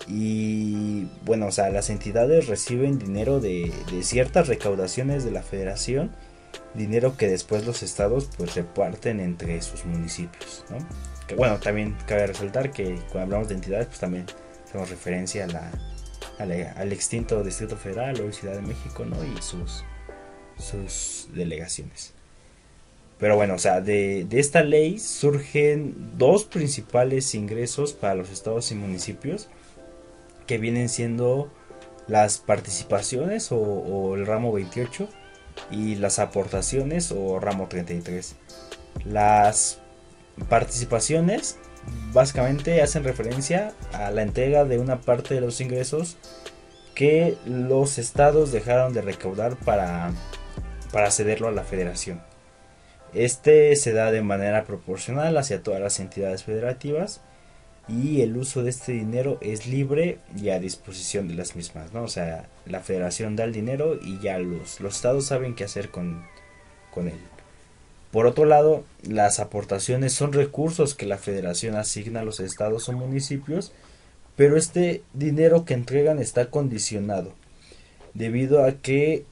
Y 0.07 1.09
bueno, 1.25 1.47
o 1.47 1.51
sea, 1.51 1.71
las 1.71 1.89
entidades 1.89 2.47
reciben 2.47 2.99
dinero 2.99 3.41
de, 3.41 3.73
ciertas 4.03 4.49
recaudaciones 4.49 5.25
de 5.25 5.31
la 5.31 5.43
federación, 5.43 6.13
dinero 6.75 7.17
que 7.17 7.29
después 7.29 7.65
los 7.65 7.83
estados 7.83 8.29
pues 8.37 8.55
reparten 8.55 9.21
entre 9.21 9.63
sus 9.63 9.87
municipios. 9.87 10.65
Que 11.27 11.37
bueno, 11.37 11.59
también 11.59 11.97
cabe 12.07 12.27
resaltar 12.27 12.71
que 12.71 12.97
cuando 13.11 13.23
hablamos 13.23 13.49
de 13.49 13.55
entidades 13.55 13.87
pues 13.87 14.01
también 14.01 14.27
hacemos 14.67 14.91
referencia 14.91 15.47
a 15.47 15.71
al 16.39 16.93
extinto 16.93 17.43
Distrito 17.43 17.77
Federal 17.77 18.21
o 18.21 18.33
Ciudad 18.33 18.55
de 18.55 18.63
México 18.63 19.05
¿no? 19.05 19.17
y 19.25 19.41
sus 19.41 19.85
sus 20.59 21.29
delegaciones. 21.35 22.15
Pero 23.19 23.37
bueno, 23.37 23.55
o 23.55 23.59
sea, 23.59 23.81
de, 23.81 24.27
esta 24.33 24.63
ley 24.63 24.99
surgen 24.99 26.19
dos 26.19 26.45
principales 26.45 27.35
ingresos 27.35 27.93
para 27.93 28.15
los 28.15 28.31
estados 28.31 28.71
y 28.73 28.75
municipios, 28.75 29.49
que 30.47 30.59
vienen 30.59 30.89
siendo 30.89 31.51
las 32.07 32.39
participaciones 32.39 33.49
o, 33.51 34.15
el 34.15 34.27
ramo 34.27 34.53
28 34.53 35.09
y 35.71 35.95
las 35.95 36.19
aportaciones 36.19 37.13
o 37.13 37.39
ramo 37.39 37.69
33. 37.69 38.37
Las 39.07 39.79
participaciones 40.49 41.57
básicamente 42.13 42.83
hacen 42.83 43.05
referencia 43.05 43.73
a 43.93 44.11
la 44.11 44.23
entrega 44.23 44.65
de 44.65 44.79
una 44.79 45.01
parte 45.01 45.35
de 45.35 45.41
los 45.41 45.61
ingresos 45.61 46.17
que 46.95 47.37
los 47.47 47.99
estados 47.99 48.53
dejaron 48.53 48.93
de 48.93 49.03
recaudar 49.03 49.57
para 49.57 50.13
para 50.95 51.11
cederlo 51.11 51.49
a 51.49 51.51
la 51.51 51.65
federación. 51.65 52.23
Este 53.15 53.75
se 53.75 53.93
da 53.93 54.13
de 54.13 54.23
manera 54.23 54.63
proporcional 54.63 55.37
hacia 55.37 55.61
todas 55.61 55.81
las 55.81 55.99
entidades 55.99 56.45
federativas 56.45 57.21
y 57.89 58.21
el 58.21 58.37
uso 58.37 58.63
de 58.63 58.71
este 58.71 58.93
dinero 58.93 59.39
es 59.41 59.67
libre 59.67 60.19
y 60.41 60.51
a 60.51 60.61
disposición 60.61 61.27
de 61.27 61.35
las 61.35 61.57
mismas, 61.57 61.93
¿no? 61.93 62.05
O 62.05 62.09
sea, 62.09 62.49
la 62.65 62.79
federación 62.79 63.35
da 63.35 63.43
el 63.43 63.53
dinero 63.53 63.99
y 64.01 64.21
ya 64.21 64.39
los, 64.39 64.79
los 64.79 64.95
estados 64.95 65.27
saben 65.27 65.57
qué 65.57 65.65
hacer 65.65 65.91
con, 65.91 66.25
con 66.93 67.09
él. 67.09 67.19
Por 68.13 68.27
otro 68.27 68.45
lado, 68.45 68.85
las 69.03 69.41
aportaciones 69.41 70.13
son 70.13 70.33
recursos 70.33 70.95
que 70.95 71.07
la 71.07 71.19
federación 71.19 71.75
asigna 71.75 72.21
a 72.21 72.25
los 72.25 72.39
estados 72.39 72.89
o 72.89 72.93
municipios, 72.93 73.73
pero 74.37 74.57
este 74.57 75.03
dinero 75.13 75.65
que 75.65 75.75
entregan 75.75 76.21
está 76.21 76.51
condicionado, 76.51 77.33
debido 78.15 78.65
a 78.65 78.75
que 78.75 79.25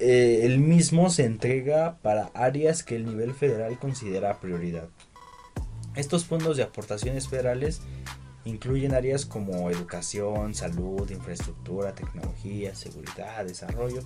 eh, 0.00 0.46
el 0.46 0.58
mismo 0.58 1.10
se 1.10 1.24
entrega 1.24 1.98
para 2.02 2.30
áreas 2.34 2.82
que 2.82 2.96
el 2.96 3.04
nivel 3.04 3.34
federal 3.34 3.78
considera 3.78 4.40
prioridad. 4.40 4.88
Estos 5.94 6.24
fondos 6.24 6.56
de 6.56 6.62
aportaciones 6.62 7.28
federales 7.28 7.82
incluyen 8.44 8.94
áreas 8.94 9.26
como 9.26 9.70
educación, 9.70 10.54
salud, 10.54 11.10
infraestructura, 11.10 11.94
tecnología, 11.94 12.74
seguridad, 12.74 13.44
desarrollo, 13.44 14.00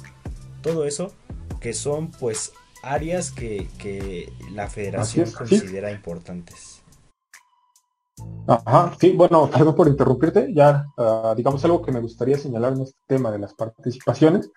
todo 0.62 0.84
eso 0.84 1.12
que 1.60 1.72
son 1.72 2.10
pues 2.10 2.52
áreas 2.82 3.30
que, 3.30 4.32
la 4.52 4.68
federación 4.68 5.30
considera 5.30 5.92
importantes. 5.92 6.82
Ajá, 8.46 8.94
sí, 9.00 9.10
bueno, 9.10 9.48
perdón 9.50 9.74
por 9.74 9.88
interrumpirte, 9.88 10.52
ya 10.52 10.86
ah, 10.98 11.34
digamos 11.36 11.64
algo 11.64 11.82
que 11.82 11.92
me 11.92 12.00
gustaría 12.00 12.36
señalar 12.36 12.74
en 12.74 12.82
este 12.82 12.98
tema 13.06 13.30
de 13.30 13.38
las 13.38 13.54
participaciones, 13.54 14.50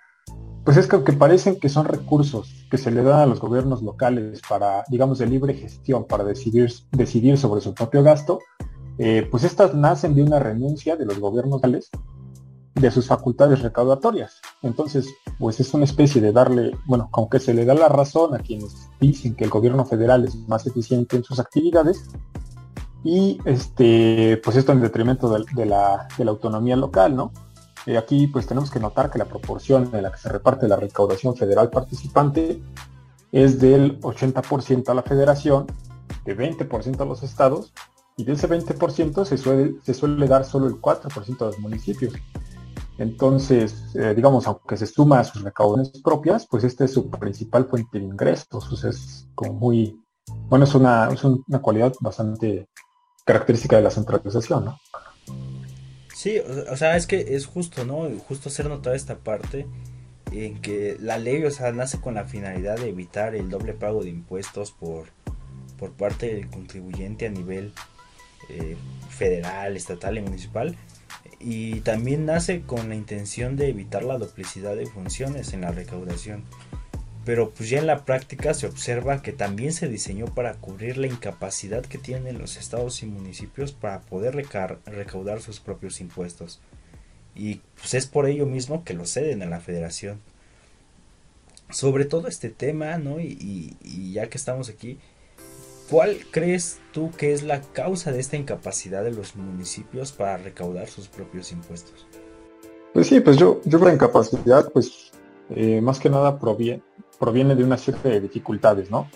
pues 0.63 0.77
es 0.77 0.87
que 0.87 0.97
aunque 0.97 1.13
parecen 1.13 1.59
que 1.59 1.69
son 1.69 1.85
recursos 1.85 2.67
que 2.69 2.77
se 2.77 2.91
le 2.91 3.01
dan 3.01 3.21
a 3.21 3.25
los 3.25 3.39
gobiernos 3.39 3.81
locales 3.81 4.41
para, 4.49 4.83
digamos, 4.89 5.17
de 5.17 5.27
libre 5.27 5.53
gestión, 5.53 6.05
para 6.05 6.25
decidir, 6.25 6.71
decidir 6.91 7.37
sobre 7.37 7.61
su 7.61 7.73
propio 7.73 8.03
gasto, 8.03 8.39
eh, 8.97 9.25
pues 9.31 9.43
estas 9.43 9.73
nacen 9.73 10.13
de 10.13 10.23
una 10.23 10.39
renuncia 10.39 10.97
de 10.97 11.05
los 11.05 11.19
gobiernos 11.19 11.57
locales 11.57 11.89
de 12.75 12.91
sus 12.91 13.07
facultades 13.07 13.61
recaudatorias. 13.61 14.41
Entonces, 14.61 15.07
pues 15.39 15.59
es 15.59 15.73
una 15.73 15.85
especie 15.85 16.21
de 16.21 16.31
darle, 16.31 16.71
bueno, 16.85 17.09
aunque 17.13 17.39
se 17.39 17.53
le 17.53 17.65
da 17.65 17.73
la 17.73 17.87
razón 17.87 18.35
a 18.35 18.39
quienes 18.39 18.89
dicen 18.99 19.35
que 19.35 19.45
el 19.45 19.49
gobierno 19.49 19.85
federal 19.85 20.25
es 20.25 20.35
más 20.47 20.67
eficiente 20.67 21.15
en 21.15 21.23
sus 21.23 21.39
actividades, 21.39 22.03
y 23.03 23.39
este, 23.45 24.41
pues 24.43 24.57
esto 24.57 24.73
en 24.73 24.81
detrimento 24.81 25.29
de, 25.29 25.65
la, 25.65 26.07
de 26.17 26.25
la 26.25 26.31
autonomía 26.31 26.75
local, 26.75 27.15
¿no? 27.15 27.31
Eh, 27.87 27.97
aquí 27.97 28.27
pues 28.27 28.45
tenemos 28.45 28.69
que 28.69 28.81
notar 28.81 29.09
que 29.09 29.17
la 29.17 29.25
proporción 29.25 29.89
en 29.93 30.03
la 30.03 30.11
que 30.11 30.17
se 30.17 30.27
reparte 30.27 30.67
la 30.67 30.75
recaudación 30.75 31.37
federal 31.37 31.69
participante 31.69 32.61
es 33.31 33.59
del 33.59 33.99
80% 34.01 34.89
a 34.89 34.93
la 34.93 35.03
federación, 35.03 35.67
de 36.25 36.37
20% 36.37 36.99
a 36.99 37.05
los 37.05 37.23
estados, 37.23 37.73
y 38.17 38.25
de 38.25 38.33
ese 38.33 38.49
20% 38.49 39.25
se 39.25 39.93
suele, 39.93 40.27
dar 40.27 40.43
solo 40.43 40.67
el 40.67 40.81
4% 40.81 41.41
a 41.41 41.45
los 41.45 41.59
municipios. 41.59 42.13
Entonces, 42.97 43.95
eh, 43.95 44.13
digamos, 44.13 44.47
aunque 44.47 44.75
se 44.75 44.87
suma 44.87 45.19
a 45.19 45.23
sus 45.23 45.43
recaudaciones 45.43 46.01
propias, 46.01 46.45
pues 46.45 46.65
este 46.65 46.85
es 46.85 46.93
su 46.93 47.09
principal 47.09 47.67
fuente 47.67 47.99
de 47.99 48.05
ingresos. 48.05 48.83
es 48.83 49.29
como 49.33 49.53
muy, 49.53 50.03
bueno, 50.49 50.65
es 50.65 50.75
una, 50.75 51.07
es 51.09 51.23
una 51.23 51.61
cualidad 51.61 51.93
bastante 52.01 52.67
característica 53.23 53.77
de 53.77 53.83
la 53.83 53.91
centralización, 53.91 54.65
¿no? 54.65 54.77
Sí, 56.17 56.39
o 56.39 56.75
sea, 56.75 56.95
es 56.95 57.05
que 57.05 57.35
es 57.35 57.45
justo, 57.45 57.85
¿no? 57.85 58.09
Justo 58.27 58.49
hacer 58.49 58.65
notar 58.65 58.95
esta 58.95 59.19
parte 59.19 59.67
en 60.31 60.59
que 60.61 60.97
la 60.99 61.19
ley, 61.19 61.43
o 61.43 61.51
sea, 61.51 61.71
nace 61.71 62.01
con 62.01 62.15
la 62.15 62.25
finalidad 62.25 62.79
de 62.79 62.89
evitar 62.89 63.35
el 63.35 63.51
doble 63.51 63.73
pago 63.73 64.03
de 64.03 64.09
impuestos 64.09 64.71
por, 64.71 65.09
por 65.77 65.91
parte 65.91 66.33
del 66.33 66.49
contribuyente 66.49 67.27
a 67.27 67.29
nivel 67.29 67.71
eh, 68.49 68.75
federal, 69.09 69.77
estatal 69.77 70.17
y 70.17 70.21
municipal. 70.21 70.75
Y 71.39 71.81
también 71.81 72.25
nace 72.25 72.61
con 72.61 72.89
la 72.89 72.95
intención 72.95 73.55
de 73.55 73.69
evitar 73.69 74.03
la 74.03 74.17
duplicidad 74.17 74.75
de 74.75 74.87
funciones 74.87 75.53
en 75.53 75.61
la 75.61 75.71
recaudación 75.71 76.45
pero 77.27 77.49
pues 77.49 77.69
ya 77.69 77.79
en 77.79 77.87
la 77.87 78.05
práctica 78.05 78.53
se 78.53 78.67
observa 78.67 79.21
que 79.21 79.33
también 79.33 79.73
se 79.73 79.89
diseñó 79.89 80.27
para 80.27 80.53
cubrir 80.53 80.97
la 80.97 81.07
incapacidad 81.07 81.85
que 81.85 81.97
tienen 81.97 82.39
los 82.39 82.55
estados 82.55 83.03
y 83.03 83.05
municipios 83.05 83.73
para 83.73 83.99
poder 83.99 84.33
recaudar 84.85 85.41
sus 85.41 85.59
propios 85.59 85.99
impuestos. 85.99 86.61
Y 87.35 87.55
pues 87.75 87.95
es 87.95 88.07
por 88.07 88.27
ello 88.27 88.45
mismo 88.45 88.85
que 88.85 88.93
lo 88.93 89.05
ceden 89.05 89.43
a 89.43 89.45
la 89.45 89.59
federación. 89.59 90.21
Sobre 91.69 92.05
todo 92.05 92.29
este 92.29 92.47
tema, 92.47 92.97
¿no? 92.97 93.19
Y, 93.19 93.75
ya 94.13 94.29
que 94.29 94.37
estamos 94.37 94.69
aquí, 94.69 94.97
¿cuál 95.89 96.19
crees 96.31 96.79
tú 96.93 97.11
que 97.11 97.33
es 97.33 97.43
la 97.43 97.59
causa 97.59 98.13
de 98.13 98.21
esta 98.21 98.37
incapacidad 98.37 99.03
de 99.03 99.11
los 99.11 99.35
municipios 99.35 100.13
para 100.13 100.37
recaudar 100.37 100.87
sus 100.87 101.09
propios 101.09 101.51
impuestos? 101.51 102.07
Pues 102.93 103.07
sí, 103.07 103.19
pues 103.19 103.35
yo, 103.35 103.59
yo 103.65 103.79
la 103.79 103.93
incapacidad, 103.93 104.71
pues 104.71 105.11
eh, 105.49 105.81
más 105.81 105.99
que 105.99 106.09
nada 106.09 106.39
proviene, 106.39 106.81
proviene 107.19 107.55
de 107.55 107.63
una 107.63 107.77
serie 107.77 108.01
de 108.03 108.21
dificultades, 108.21 108.91
¿no? 108.91 109.07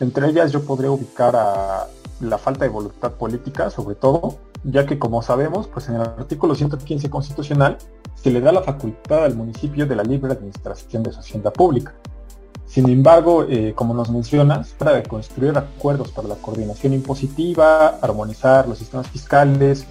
Entre 0.00 0.28
ellas 0.28 0.52
yo 0.52 0.64
podría 0.64 0.90
ubicar 0.90 1.36
a 1.36 1.86
la 2.20 2.38
falta 2.38 2.64
de 2.64 2.70
voluntad 2.70 3.12
política, 3.12 3.70
sobre 3.70 3.94
todo, 3.94 4.38
ya 4.64 4.86
que 4.86 4.98
como 4.98 5.22
sabemos, 5.22 5.68
pues 5.68 5.88
en 5.88 5.96
el 5.96 6.02
artículo 6.02 6.54
115 6.54 7.10
constitucional 7.10 7.78
se 8.14 8.30
le 8.30 8.40
da 8.40 8.52
la 8.52 8.62
facultad 8.62 9.24
al 9.24 9.36
municipio 9.36 9.86
de 9.86 9.96
la 9.96 10.02
libre 10.02 10.32
administración 10.32 11.02
de 11.02 11.12
su 11.12 11.20
hacienda 11.20 11.52
pública. 11.52 11.94
Sin 12.66 12.88
embargo, 12.88 13.44
eh, 13.48 13.72
como 13.76 13.94
nos 13.94 14.10
mencionas, 14.10 14.70
para 14.70 15.02
construir 15.02 15.56
acuerdos 15.56 16.10
para 16.10 16.28
la 16.28 16.34
coordinación 16.36 16.92
impositiva, 16.92 17.98
armonizar 18.00 18.66
los 18.66 18.78
sistemas 18.78 19.06
fiscales 19.08 19.86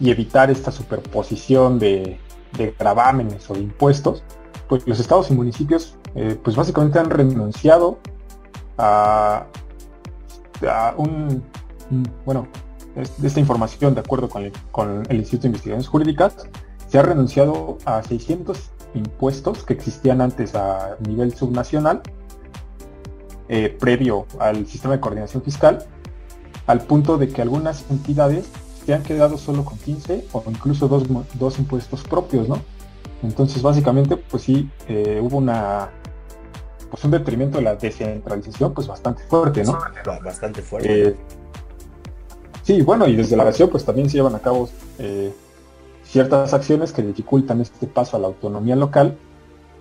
y 0.00 0.10
evitar 0.10 0.50
esta 0.50 0.70
superposición 0.70 1.78
de, 1.78 2.18
de 2.56 2.74
gravámenes 2.78 3.50
o 3.50 3.54
de 3.54 3.60
impuestos, 3.60 4.22
pues 4.68 4.86
los 4.86 5.00
estados 5.00 5.30
y 5.30 5.34
municipios 5.34 5.96
eh, 6.14 6.38
pues 6.42 6.56
básicamente 6.56 6.98
han 6.98 7.10
renunciado 7.10 7.98
a, 8.78 9.46
un, 10.96 11.42
bueno, 12.24 12.46
de 12.94 13.26
esta 13.26 13.40
información 13.40 13.94
de 13.94 14.00
acuerdo 14.00 14.28
con 14.28 15.04
el, 15.08 15.16
Instituto 15.16 15.42
de 15.42 15.48
Investigaciones 15.48 15.88
Jurídicas, 15.88 16.48
se 16.88 16.98
ha 16.98 17.02
renunciado 17.02 17.78
a 17.84 18.02
600 18.02 18.70
impuestos 18.94 19.64
que 19.64 19.74
existían 19.74 20.20
antes 20.20 20.54
a 20.54 20.96
nivel 21.06 21.34
subnacional, 21.34 22.02
eh, 23.48 23.76
previo 23.78 24.26
al 24.38 24.66
sistema 24.66 24.94
de 24.94 25.00
coordinación 25.00 25.42
fiscal, 25.42 25.84
al 26.66 26.80
punto 26.82 27.18
de 27.18 27.28
que 27.28 27.42
algunas 27.42 27.84
entidades 27.90 28.48
se 28.86 28.94
han 28.94 29.02
quedado 29.02 29.36
solo 29.38 29.64
con 29.64 29.76
15 29.78 30.26
o 30.32 30.42
incluso 30.48 30.88
dos, 30.88 31.04
dos 31.34 31.58
impuestos 31.58 32.02
propios, 32.04 32.48
¿no? 32.48 32.60
Entonces, 33.22 33.62
básicamente, 33.62 34.16
pues 34.16 34.42
sí, 34.42 34.70
eh, 34.86 35.18
hubo 35.22 35.38
una 35.38 35.90
pues 36.90 37.04
un 37.04 37.10
detrimento 37.10 37.58
de 37.58 37.64
la 37.64 37.76
descentralización 37.76 38.72
pues 38.74 38.86
bastante 38.86 39.22
fuerte, 39.24 39.64
¿no? 39.64 39.78
Bastante 40.24 40.62
fuerte. 40.62 41.08
Eh, 41.08 41.16
sí, 42.62 42.82
bueno, 42.82 43.06
y 43.06 43.16
desde 43.16 43.36
la 43.36 43.44
nación 43.44 43.68
pues 43.70 43.84
también 43.84 44.08
se 44.08 44.16
llevan 44.16 44.34
a 44.34 44.40
cabo 44.40 44.68
eh, 44.98 45.32
ciertas 46.04 46.54
acciones 46.54 46.92
que 46.92 47.02
dificultan 47.02 47.60
este 47.60 47.86
paso 47.86 48.16
a 48.16 48.20
la 48.20 48.26
autonomía 48.28 48.76
local, 48.76 49.16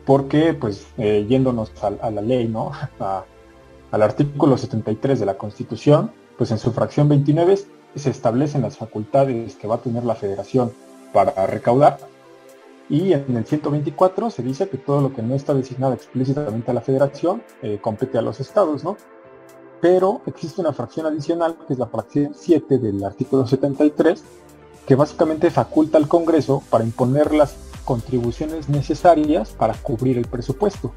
porque 0.05 0.53
pues 0.53 0.87
yéndonos 0.97 1.71
a, 1.81 2.11
la 2.11 2.21
ley, 2.21 2.47
¿no? 2.47 2.71
al 3.91 4.01
artículo 4.01 4.57
73 4.57 5.19
de 5.19 5.25
la 5.25 5.37
Constitución, 5.37 6.11
pues 6.37 6.51
en 6.51 6.57
su 6.57 6.71
fracción 6.71 7.07
29 7.09 7.59
se 7.95 8.09
establecen 8.09 8.63
las 8.63 8.77
facultades 8.77 9.55
que 9.55 9.67
va 9.67 9.75
a 9.75 9.77
tener 9.79 10.03
la 10.03 10.15
federación 10.15 10.73
para 11.13 11.45
recaudar 11.45 11.99
y 12.89 13.13
en 13.13 13.37
el 13.37 13.45
124 13.45 14.29
se 14.29 14.43
dice 14.43 14.67
que 14.67 14.77
todo 14.77 15.01
lo 15.01 15.13
que 15.13 15.21
no 15.21 15.35
está 15.35 15.53
designado 15.53 15.93
explícitamente 15.93 16.71
a 16.71 16.73
la 16.73 16.81
federación 16.81 17.43
eh, 17.61 17.79
compete 17.81 18.17
a 18.17 18.21
los 18.21 18.39
estados, 18.39 18.83
¿no? 18.83 18.97
Pero 19.81 20.21
existe 20.25 20.61
una 20.61 20.73
fracción 20.73 21.05
adicional, 21.05 21.57
que 21.67 21.73
es 21.73 21.79
la 21.79 21.87
fracción 21.87 22.33
7 22.33 22.77
del 22.77 23.03
artículo 23.03 23.47
73, 23.47 24.23
que 24.85 24.95
básicamente 24.95 25.49
faculta 25.49 25.97
al 25.97 26.07
Congreso 26.07 26.61
para 26.69 26.83
imponer 26.83 27.33
las 27.33 27.55
contribuciones 27.85 28.69
necesarias 28.69 29.51
para 29.51 29.73
cubrir 29.73 30.17
el 30.17 30.27
presupuesto. 30.27 30.93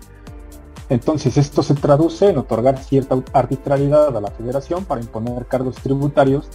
Entonces 0.89 1.37
esto 1.37 1.63
se 1.63 1.75
traduce 1.75 2.29
en 2.29 2.39
otorgar 2.39 2.79
cierta 2.79 3.21
arbitrariedad 3.33 4.17
a 4.17 4.21
la 4.21 4.31
federación 4.31 4.85
para 4.85 5.01
imponer 5.01 5.47
cargos 5.47 5.77
tributarios 5.77 6.49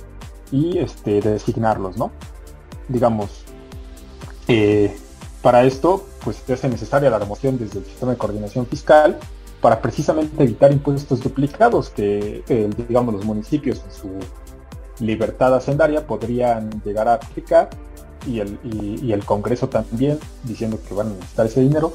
y 0.52 0.78
este, 0.78 1.20
designarlos, 1.20 1.98
¿no? 1.98 2.12
Digamos, 2.88 3.44
eh, 4.48 4.98
para 5.42 5.64
esto, 5.64 6.06
pues 6.24 6.38
se 6.46 6.54
hace 6.54 6.70
necesaria 6.70 7.10
la 7.10 7.20
remoción 7.20 7.58
desde 7.58 7.80
el 7.80 7.86
sistema 7.86 8.12
de 8.12 8.18
coordinación 8.18 8.66
fiscal 8.68 9.18
para 9.60 9.82
precisamente 9.82 10.44
evitar 10.44 10.72
impuestos 10.72 11.22
duplicados 11.22 11.90
que, 11.90 12.44
digamos, 12.88 13.14
los 13.14 13.26
municipios 13.26 13.82
en 13.86 13.92
su 13.92 14.10
libertad 15.06 15.56
hacendaria 15.56 16.06
podrían 16.06 16.70
llegar 16.84 17.08
a 17.08 17.16
aplicar 17.16 17.70
y, 18.28 18.40
el 19.12 19.26
Congreso 19.26 19.68
también 19.70 20.20
diciendo 20.44 20.80
que 20.88 20.94
van 20.94 21.08
a 21.08 21.10
necesitar 21.12 21.46
ese 21.48 21.62
dinero. 21.62 21.94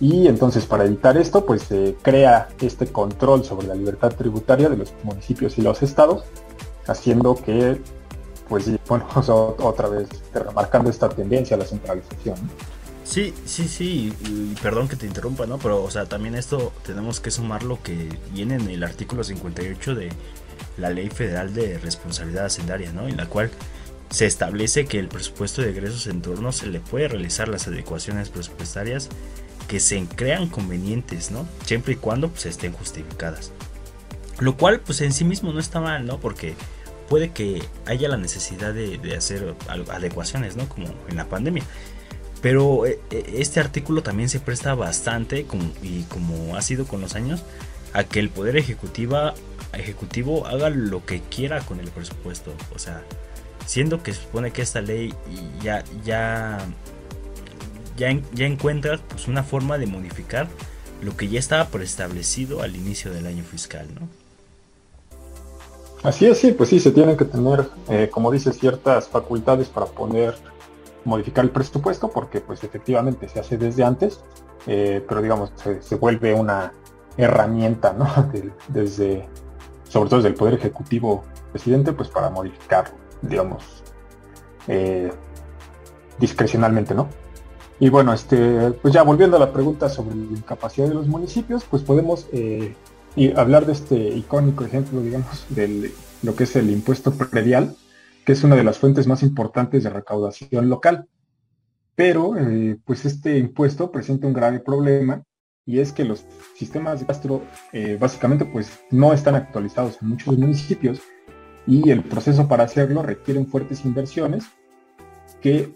Y 0.00 0.28
entonces 0.28 0.64
para 0.64 0.86
evitar 0.86 1.18
esto, 1.18 1.44
pues 1.44 1.62
se 1.62 1.94
crea 2.00 2.48
este 2.60 2.86
control 2.86 3.44
sobre 3.44 3.66
la 3.66 3.74
libertad 3.74 4.14
tributaria 4.14 4.70
de 4.70 4.78
los 4.78 4.94
municipios 5.02 5.58
y 5.58 5.62
los 5.62 5.82
estados, 5.82 6.24
haciendo 6.86 7.34
que 7.34 7.80
pues 8.50 8.64
sí, 8.64 8.76
bueno, 8.88 9.06
otra 9.60 9.88
vez 9.88 10.08
remarcando 10.34 10.90
esta 10.90 11.08
tendencia 11.08 11.56
a 11.56 11.60
la 11.60 11.64
centralización. 11.64 12.36
Sí, 13.04 13.32
sí, 13.46 13.66
sí, 13.66 14.14
y 14.20 14.54
perdón 14.62 14.86
que 14.86 14.96
te 14.96 15.06
interrumpa, 15.06 15.46
¿no? 15.46 15.58
Pero, 15.58 15.82
o 15.82 15.90
sea, 15.90 16.06
también 16.06 16.34
esto 16.34 16.72
tenemos 16.84 17.18
que 17.18 17.30
sumar 17.30 17.62
lo 17.62 17.82
que 17.82 18.08
viene 18.32 18.56
en 18.56 18.68
el 18.68 18.84
artículo 18.84 19.24
58 19.24 19.94
de 19.94 20.10
la 20.76 20.90
Ley 20.90 21.08
Federal 21.08 21.54
de 21.54 21.78
Responsabilidad 21.78 22.46
Hacendaria, 22.46 22.92
¿no? 22.92 23.08
En 23.08 23.16
la 23.16 23.26
cual 23.26 23.50
se 24.10 24.26
establece 24.26 24.86
que 24.86 24.98
el 24.98 25.08
presupuesto 25.08 25.62
de 25.62 25.70
egresos 25.70 26.06
en 26.08 26.20
turno 26.20 26.52
se 26.52 26.66
le 26.66 26.80
puede 26.80 27.08
realizar 27.08 27.48
las 27.48 27.66
adecuaciones 27.68 28.28
presupuestarias 28.28 29.08
que 29.66 29.80
se 29.80 30.04
crean 30.04 30.48
convenientes, 30.48 31.30
¿no? 31.30 31.48
Siempre 31.64 31.94
y 31.94 31.96
cuando 31.96 32.28
pues, 32.28 32.46
estén 32.46 32.72
justificadas. 32.72 33.52
Lo 34.40 34.56
cual, 34.56 34.80
pues 34.80 35.00
en 35.00 35.12
sí 35.12 35.24
mismo 35.24 35.52
no 35.52 35.60
está 35.60 35.80
mal, 35.80 36.06
¿no? 36.06 36.18
Porque 36.18 36.54
puede 37.10 37.32
que 37.32 37.60
haya 37.86 38.08
la 38.08 38.16
necesidad 38.16 38.72
de, 38.72 39.16
hacer 39.16 39.56
adecuaciones, 39.68 40.56
¿no? 40.56 40.68
Como 40.68 40.86
en 41.08 41.16
la 41.16 41.26
pandemia. 41.26 41.64
Pero 42.40 42.86
eh, 42.86 43.00
eh, 43.10 43.34
este 43.38 43.58
artículo 43.58 44.04
también 44.04 44.28
se 44.28 44.38
presta 44.38 44.74
bastante, 44.74 45.44
y 45.82 46.04
como 46.04 46.56
ha 46.56 46.62
sido 46.62 46.86
con 46.86 47.00
los 47.00 47.16
años, 47.16 47.42
a 47.92 48.04
que 48.04 48.20
el 48.20 48.30
Poder 48.30 48.56
Ejecutivo 48.56 50.46
haga 50.46 50.70
lo 50.70 51.04
que 51.04 51.20
quiera 51.20 51.60
con 51.62 51.80
el 51.80 51.90
presupuesto. 51.90 52.54
O 52.76 52.78
sea, 52.78 53.02
siendo 53.66 54.04
que 54.04 54.12
supone 54.12 54.52
que 54.52 54.62
esta 54.62 54.80
ley 54.80 55.12
ya, 55.60 55.82
ya, 56.04 56.58
ya, 57.96 58.16
ya 58.32 58.46
encuentra 58.46 58.98
pues, 59.08 59.26
una 59.26 59.42
forma 59.42 59.78
de 59.78 59.86
modificar 59.86 60.46
lo 61.02 61.16
que 61.16 61.26
ya 61.26 61.40
estaba 61.40 61.66
preestablecido 61.70 62.62
al 62.62 62.76
inicio 62.76 63.12
del 63.12 63.26
año 63.26 63.42
fiscal, 63.42 63.88
¿no? 63.98 64.19
Así 66.02 66.26
es, 66.26 66.38
sí, 66.38 66.52
pues 66.52 66.70
sí, 66.70 66.80
se 66.80 66.92
tienen 66.92 67.16
que 67.16 67.26
tener, 67.26 67.68
eh, 67.88 68.08
como 68.10 68.30
dice, 68.30 68.52
ciertas 68.52 69.08
facultades 69.08 69.68
para 69.68 69.86
poner 69.86 70.34
modificar 71.04 71.44
el 71.44 71.50
presupuesto 71.50 72.10
porque 72.10 72.40
pues 72.40 72.62
efectivamente 72.64 73.28
se 73.28 73.40
hace 73.40 73.56
desde 73.58 73.84
antes, 73.84 74.20
eh, 74.66 75.04
pero 75.06 75.22
digamos 75.22 75.52
se, 75.80 75.94
vuelve 75.96 76.34
una 76.34 76.72
herramienta, 77.16 77.92
¿no? 77.92 78.06
desde, 78.68 79.28
sobre 79.84 80.08
todo 80.08 80.20
desde 80.20 80.30
el 80.30 80.34
Poder 80.34 80.54
Ejecutivo 80.54 81.22
presidente, 81.52 81.92
pues 81.92 82.08
para 82.08 82.30
modificar, 82.30 82.92
digamos, 83.20 83.82
eh, 84.68 85.12
discrecionalmente, 86.18 86.94
¿no? 86.94 87.08
Y 87.78 87.88
bueno, 87.88 88.12
este, 88.12 88.72
pues 88.72 88.92
ya 88.92 89.02
volviendo 89.02 89.36
a 89.36 89.40
la 89.40 89.52
pregunta 89.52 89.88
sobre 89.88 90.14
la 90.14 90.38
incapacidad 90.38 90.88
de 90.88 90.94
los 90.94 91.06
municipios, 91.06 91.64
pues 91.64 91.82
podemos 91.82 92.26
eh, 93.16 93.34
hablar 93.36 93.66
de 93.66 93.72
este 93.72 93.96
icónico 93.96 94.64
ejemplo, 94.64 95.00
digamos, 95.00 95.46
de 95.48 95.92
lo 96.22 96.36
que 96.36 96.44
es 96.44 96.56
el 96.56 96.70
impuesto 96.70 97.12
predial, 97.12 97.76
que 98.24 98.32
es 98.32 98.44
una 98.44 98.56
de 98.56 98.64
las 98.64 98.78
fuentes 98.78 99.06
más 99.06 99.22
importantes 99.22 99.82
de 99.84 99.90
recaudación 99.90 100.68
local. 100.68 101.08
Pero, 101.94 102.36
eh, 102.36 102.78
pues 102.84 103.04
este 103.04 103.38
impuesto 103.38 103.90
presenta 103.90 104.26
un 104.26 104.32
grave 104.32 104.60
problema 104.60 105.22
y 105.66 105.80
es 105.80 105.92
que 105.92 106.04
los 106.04 106.24
sistemas 106.56 107.00
de 107.00 107.06
gastro 107.06 107.42
eh, 107.72 107.96
básicamente 108.00 108.44
pues 108.44 108.80
no 108.90 109.12
están 109.12 109.34
actualizados 109.34 109.98
en 110.00 110.08
muchos 110.08 110.36
municipios 110.38 111.00
y 111.66 111.90
el 111.90 112.02
proceso 112.02 112.48
para 112.48 112.64
hacerlo 112.64 113.02
requiere 113.02 113.44
fuertes 113.44 113.84
inversiones 113.84 114.46
que 115.40 115.72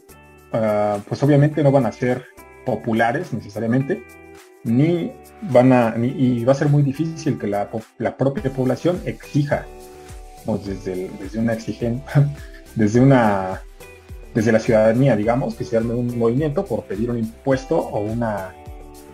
ah, 0.53 0.99
pues 1.07 1.23
obviamente 1.23 1.63
no 1.63 1.71
van 1.71 1.87
a 1.87 1.93
ser 1.93 2.25
populares 2.65 3.33
necesariamente 3.33 4.03
ni 4.65 5.13
van 5.51 5.73
a 5.73 5.95
y 5.99 6.45
va 6.45 6.53
a 6.53 6.57
ser 6.57 6.69
muy 6.69 6.83
difícil 6.83 7.39
que 7.39 7.47
la, 7.47 7.69
la 7.99 8.17
propia 8.17 8.53
población 8.53 9.01
exija 9.05 9.67
desde, 10.65 11.11
desde 11.21 11.39
una 11.39 11.55
exigencia, 11.55 12.31
desde 12.75 13.01
una 13.01 13.63
desde 14.35 14.51
la 14.51 14.59
ciudadanía, 14.59 15.15
digamos, 15.17 15.55
que 15.55 15.65
se 15.65 15.77
arme 15.77 15.95
un 15.95 16.19
movimiento 16.19 16.65
por 16.65 16.83
pedir 16.85 17.09
un 17.09 17.19
impuesto 17.19 17.79
o 17.79 18.01
una 18.01 18.53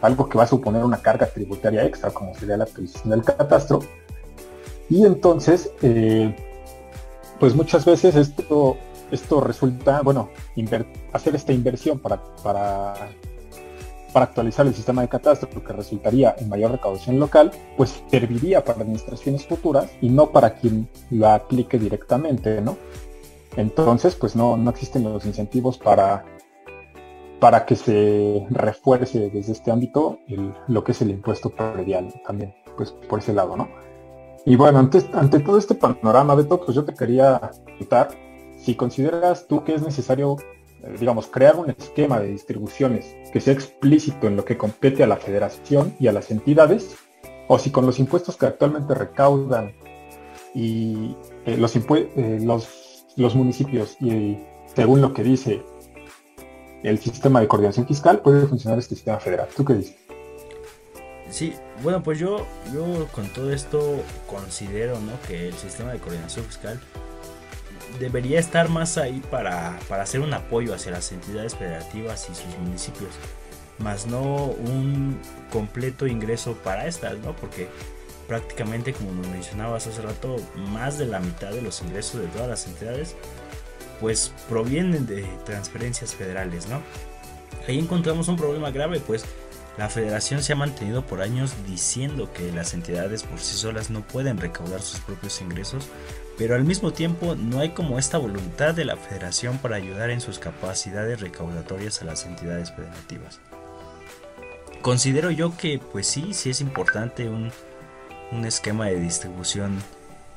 algo 0.00 0.28
que 0.30 0.38
va 0.38 0.44
a 0.44 0.46
suponer 0.46 0.82
una 0.82 0.96
carga 0.96 1.26
tributaria 1.26 1.84
extra, 1.84 2.10
como 2.10 2.34
sería 2.34 2.56
la 2.56 2.64
actualización 2.64 3.10
del 3.10 3.22
catastro. 3.22 3.80
Y 4.88 5.04
entonces, 5.04 5.70
eh, 5.82 6.34
pues 7.38 7.54
muchas 7.54 7.84
veces 7.84 8.16
esto, 8.16 8.78
esto 9.10 9.42
resulta, 9.42 10.00
bueno, 10.00 10.30
hacer 11.12 11.34
esta 11.34 11.52
inversión 11.52 11.98
para, 11.98 12.22
para 12.42 12.94
para 14.10 14.26
actualizar 14.26 14.66
el 14.66 14.74
sistema 14.74 15.02
de 15.02 15.08
catastro, 15.08 15.48
que 15.62 15.72
resultaría 15.72 16.34
en 16.38 16.48
mayor 16.48 16.72
recaudación 16.72 17.18
local, 17.18 17.50
pues 17.76 18.02
serviría 18.10 18.64
para 18.64 18.80
administraciones 18.80 19.46
futuras 19.46 19.90
y 20.00 20.08
no 20.08 20.30
para 20.30 20.54
quien 20.54 20.88
lo 21.10 21.28
aplique 21.28 21.78
directamente, 21.78 22.60
¿no? 22.60 22.76
Entonces, 23.56 24.14
pues 24.14 24.36
no, 24.36 24.56
no 24.56 24.70
existen 24.70 25.02
los 25.04 25.24
incentivos 25.26 25.78
para, 25.78 26.24
para 27.40 27.66
que 27.66 27.76
se 27.76 28.46
refuerce 28.50 29.30
desde 29.30 29.52
este 29.52 29.70
ámbito 29.70 30.18
lo 30.68 30.84
que 30.84 30.92
es 30.92 31.02
el 31.02 31.10
impuesto 31.10 31.50
predial 31.50 32.12
también, 32.26 32.54
pues 32.76 32.92
por 32.92 33.18
ese 33.18 33.32
lado, 33.32 33.56
¿no? 33.56 33.68
Y 34.46 34.56
bueno, 34.56 34.78
ante, 34.78 35.04
ante 35.12 35.40
todo 35.40 35.58
este 35.58 35.74
panorama, 35.74 36.34
Beto, 36.34 36.60
pues 36.60 36.74
yo 36.74 36.84
te 36.84 36.94
quería 36.94 37.40
preguntar 37.64 38.08
si 38.56 38.74
consideras 38.74 39.46
tú 39.46 39.64
que 39.64 39.74
es 39.74 39.82
necesario 39.82 40.36
digamos, 40.98 41.26
crear 41.26 41.56
un 41.56 41.70
esquema 41.70 42.20
de 42.20 42.28
distribuciones 42.28 43.14
que 43.32 43.40
sea 43.40 43.54
explícito 43.54 44.26
en 44.26 44.36
lo 44.36 44.44
que 44.44 44.56
compete 44.56 45.02
a 45.02 45.06
la 45.06 45.16
federación 45.16 45.94
y 46.00 46.08
a 46.08 46.12
las 46.12 46.30
entidades, 46.30 46.96
o 47.48 47.58
si 47.58 47.70
con 47.70 47.86
los 47.86 47.98
impuestos 47.98 48.36
que 48.36 48.46
actualmente 48.46 48.94
recaudan 48.94 49.72
y 50.54 51.16
eh, 51.46 51.56
los, 51.56 51.76
eh, 51.76 52.38
los, 52.42 53.06
los, 53.16 53.34
municipios 53.34 53.96
y 54.00 54.38
según 54.74 55.00
lo 55.00 55.12
que 55.12 55.22
dice 55.22 55.62
el 56.82 56.98
sistema 56.98 57.40
de 57.40 57.48
coordinación 57.48 57.86
fiscal, 57.86 58.20
puede 58.20 58.46
funcionar 58.46 58.78
este 58.78 58.94
sistema 58.94 59.18
federal. 59.18 59.48
¿Tú 59.54 59.64
qué 59.64 59.74
dices? 59.74 59.96
Sí, 61.30 61.54
bueno, 61.82 62.02
pues 62.02 62.18
yo, 62.18 62.44
yo 62.74 63.06
con 63.12 63.28
todo 63.28 63.52
esto 63.52 64.02
considero 64.26 64.98
¿no? 64.98 65.12
que 65.28 65.48
el 65.48 65.54
sistema 65.54 65.92
de 65.92 65.98
coordinación 65.98 66.44
fiscal 66.46 66.80
debería 67.98 68.38
estar 68.38 68.68
más 68.68 68.98
ahí 68.98 69.22
para, 69.30 69.78
hacer 69.90 70.20
un 70.20 70.32
apoyo 70.32 70.74
hacia 70.74 70.92
las 70.92 71.12
entidades 71.12 71.54
federativas 71.54 72.28
y 72.30 72.34
sus 72.34 72.56
municipios, 72.58 73.10
más 73.78 74.06
no 74.06 74.22
un 74.22 75.18
completo 75.52 76.06
ingreso 76.06 76.54
para 76.54 76.86
estas, 76.86 77.18
¿no? 77.18 77.34
Porque 77.36 77.68
prácticamente, 78.28 78.92
como 78.92 79.12
nos 79.12 79.26
mencionabas 79.26 79.86
hace 79.86 80.02
rato, 80.02 80.36
más 80.56 80.98
de 80.98 81.06
la 81.06 81.20
mitad 81.20 81.50
de 81.50 81.62
los 81.62 81.82
ingresos 81.82 82.20
de 82.20 82.28
todas 82.28 82.48
las 82.48 82.66
entidades, 82.66 83.16
pues 84.00 84.32
provienen 84.48 85.06
de 85.06 85.22
transferencias 85.44 86.14
federales, 86.14 86.68
¿no? 86.68 86.80
Ahí 87.66 87.78
encontramos 87.78 88.28
un 88.28 88.36
problema 88.36 88.70
grave, 88.70 89.00
pues 89.00 89.24
la 89.76 89.88
federación 89.88 90.42
se 90.42 90.52
ha 90.52 90.56
mantenido 90.56 91.06
por 91.06 91.22
años 91.22 91.54
diciendo 91.66 92.32
que 92.32 92.52
las 92.52 92.74
entidades 92.74 93.22
por 93.22 93.38
sí 93.38 93.56
solas 93.56 93.90
no 93.90 94.02
pueden 94.02 94.38
recaudar 94.38 94.82
sus 94.82 95.00
propios 95.00 95.40
ingresos 95.40 95.88
pero 96.40 96.54
al 96.54 96.64
mismo 96.64 96.90
tiempo 96.90 97.34
no 97.34 97.60
hay 97.60 97.68
como 97.68 97.98
esta 97.98 98.16
voluntad 98.16 98.74
de 98.74 98.86
la 98.86 98.96
federación 98.96 99.58
para 99.58 99.76
ayudar 99.76 100.08
en 100.08 100.22
sus 100.22 100.38
capacidades 100.38 101.20
recaudatorias 101.20 102.00
a 102.00 102.06
las 102.06 102.24
entidades 102.24 102.72
federativas. 102.72 103.40
Considero 104.80 105.30
yo 105.30 105.54
que 105.58 105.78
pues 105.78 106.06
sí, 106.06 106.32
sí 106.32 106.48
es 106.48 106.62
importante 106.62 107.28
un, 107.28 107.52
esquema 108.46 108.86
de 108.86 108.98
distribución 108.98 109.82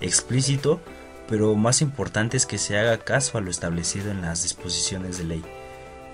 explícito, 0.02 0.82
pero 1.30 1.56
más 1.56 1.82
importante 1.82 2.36
es 2.36 2.46
que 2.46 2.58
se 2.58 2.78
haga 2.78 2.98
caso 2.98 3.38
a 3.38 3.42
lo 3.42 3.50
establecido 3.50 4.12
en 4.12 4.24
las 4.24 4.44
disposiciones 4.44 5.18
de 5.18 5.24
ley. 5.24 5.44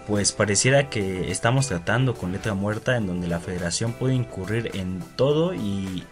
Pues 0.06 0.34
pareciera 0.34 0.91
que 0.91 1.32
estamos 1.32 1.67
tratando 1.67 2.13
con 2.13 2.32
letra 2.32 2.54
muerta 2.54 2.95
en 2.95 3.08
donde 3.08 3.28
la 3.28 3.39
federación 3.39 3.93
puede 3.93 4.13
incurrir 4.13 4.69
en 4.75 5.04
todo 5.15 5.56
y, 5.56 6.06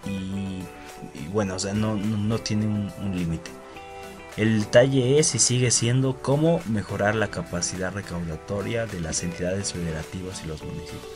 bueno, 1.32 1.54
o 1.54 1.60
sea, 1.60 1.76
no, 1.76 1.94
no, 1.96 2.40
tiene 2.40 2.66
un 2.66 3.16
límite. 3.16 3.57
El 4.38 4.60
detalle 4.60 5.17
es 5.17 5.34
y 5.34 5.39
sigue 5.39 5.71
siendo 5.71 6.21
cómo 6.21 6.62
mejorar 6.69 7.15
la 7.15 7.30
capacidad 7.30 7.91
recaudatoria 7.91 8.86
de 8.86 9.00
las 9.00 9.23
entidades 9.23 9.73
federativas 9.73 10.43
y 10.45 10.47
los 10.47 10.63
municipios. 10.63 11.12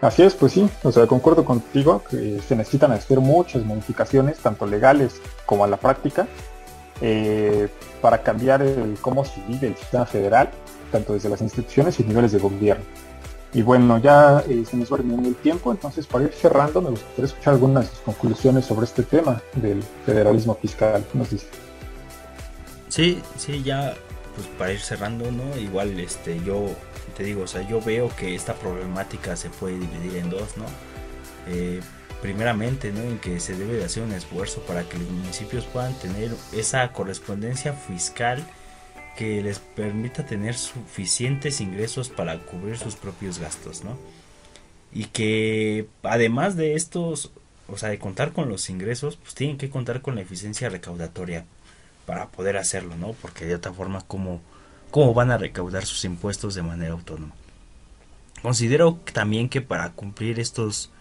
Así 0.00 0.22
es, 0.22 0.34
pues 0.34 0.52
sí, 0.52 0.70
o 0.84 0.92
sea, 0.92 1.08
concuerdo 1.08 1.44
contigo 1.44 2.04
que 2.08 2.40
se 2.46 2.54
necesitan 2.54 2.92
hacer 2.92 3.18
muchas 3.18 3.64
modificaciones, 3.64 4.38
tanto 4.38 4.64
legales 4.64 5.20
como 5.44 5.64
a 5.64 5.66
la 5.66 5.76
práctica, 5.76 6.28
eh, 7.00 7.68
para 8.00 8.22
cambiar 8.22 8.64
cómo 9.00 9.24
se 9.24 9.40
vive 9.48 9.66
el 9.66 9.76
sistema 9.76 10.06
federal, 10.06 10.50
tanto 10.92 11.14
desde 11.14 11.28
las 11.28 11.40
instituciones 11.40 11.98
y 11.98 12.04
niveles 12.04 12.30
de 12.30 12.38
gobierno. 12.38 12.84
Y 13.54 13.62
bueno, 13.62 13.98
ya 13.98 14.44
eh, 14.46 14.64
se 14.68 14.76
nos 14.76 14.92
va 14.92 14.98
terminando 14.98 15.28
el 15.28 15.36
tiempo, 15.36 15.72
entonces 15.72 16.06
para 16.06 16.24
ir 16.24 16.32
cerrando 16.32 16.82
me 16.82 16.90
gustaría 16.90 17.24
escuchar 17.24 17.54
algunas 17.54 17.88
conclusiones 18.04 18.66
sobre 18.66 18.84
este 18.84 19.02
tema 19.02 19.42
del 19.54 19.82
federalismo 20.04 20.54
fiscal. 20.54 21.04
¿Qué 21.10 21.18
nos 21.18 21.30
dice? 21.30 21.46
Sí, 22.88 23.22
sí, 23.36 23.62
ya 23.62 23.94
pues 24.34 24.46
para 24.58 24.72
ir 24.72 24.80
cerrando, 24.80 25.30
¿no? 25.32 25.56
Igual 25.56 25.98
este 25.98 26.40
yo 26.44 26.66
te 27.16 27.24
digo, 27.24 27.42
o 27.42 27.46
sea, 27.46 27.66
yo 27.66 27.80
veo 27.80 28.10
que 28.14 28.34
esta 28.34 28.54
problemática 28.54 29.34
se 29.34 29.50
puede 29.50 29.78
dividir 29.78 30.18
en 30.18 30.30
dos, 30.30 30.56
¿no? 30.56 30.64
Eh, 31.48 31.80
primeramente, 32.20 32.92
¿no? 32.92 33.00
En 33.00 33.18
que 33.18 33.40
se 33.40 33.56
debe 33.56 33.74
de 33.74 33.84
hacer 33.84 34.02
un 34.02 34.12
esfuerzo 34.12 34.60
para 34.60 34.82
que 34.82 34.98
los 34.98 35.08
municipios 35.08 35.64
puedan 35.64 35.94
tener 35.94 36.30
esa 36.52 36.92
correspondencia 36.92 37.72
fiscal 37.72 38.44
que 39.18 39.42
les 39.42 39.58
permita 39.58 40.24
tener 40.24 40.54
suficientes 40.54 41.60
ingresos 41.60 42.08
para 42.08 42.38
cubrir 42.38 42.78
sus 42.78 42.94
propios 42.94 43.40
gastos, 43.40 43.82
¿no? 43.82 43.98
Y 44.92 45.06
que 45.06 45.88
además 46.04 46.54
de 46.54 46.74
estos, 46.74 47.32
o 47.66 47.76
sea, 47.76 47.88
de 47.88 47.98
contar 47.98 48.32
con 48.32 48.48
los 48.48 48.70
ingresos, 48.70 49.16
pues 49.16 49.34
tienen 49.34 49.58
que 49.58 49.70
contar 49.70 50.02
con 50.02 50.14
la 50.14 50.20
eficiencia 50.20 50.68
recaudatoria 50.68 51.44
para 52.06 52.28
poder 52.28 52.56
hacerlo, 52.56 52.94
¿no? 52.94 53.12
Porque 53.14 53.44
de 53.44 53.56
otra 53.56 53.72
forma, 53.72 54.02
¿cómo, 54.06 54.40
cómo 54.92 55.12
van 55.14 55.32
a 55.32 55.38
recaudar 55.38 55.84
sus 55.84 56.04
impuestos 56.04 56.54
de 56.54 56.62
manera 56.62 56.92
autónoma? 56.92 57.34
Considero 58.40 59.00
también 59.12 59.48
que 59.48 59.62
para 59.62 59.90
cumplir 59.94 60.38
estos 60.38 60.92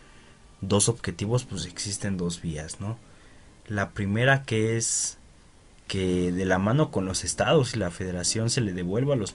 dos 0.61 0.89
objetivos 0.89 1.45
pues 1.45 1.67
existen 1.67 2.17
dos 2.17 2.41
vías, 2.41 2.79
¿no? 2.79 2.97
La 3.67 3.91
primera 3.91 4.41
que 4.41 4.75
es 4.75 5.16
que 5.87 6.31
de 6.31 6.45
la 6.45 6.59
mano 6.59 6.91
con 6.91 7.05
los 7.05 7.23
estados 7.23 7.73
y 7.73 7.79
la 7.79 7.91
federación 7.91 8.49
se 8.49 8.61
le 8.61 8.73
devuelva 8.73 9.13
a 9.13 9.17
los, 9.17 9.33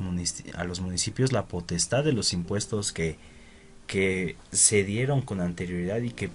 a 0.54 0.64
los 0.64 0.80
municipios 0.80 1.32
la 1.32 1.46
potestad 1.46 2.04
de 2.04 2.12
los 2.12 2.32
impuestos 2.32 2.92
que, 2.92 3.16
que 3.86 4.36
se 4.52 4.84
dieron 4.84 5.22
con 5.22 5.40
anterioridad 5.40 6.00
y 6.02 6.10
que 6.10 6.30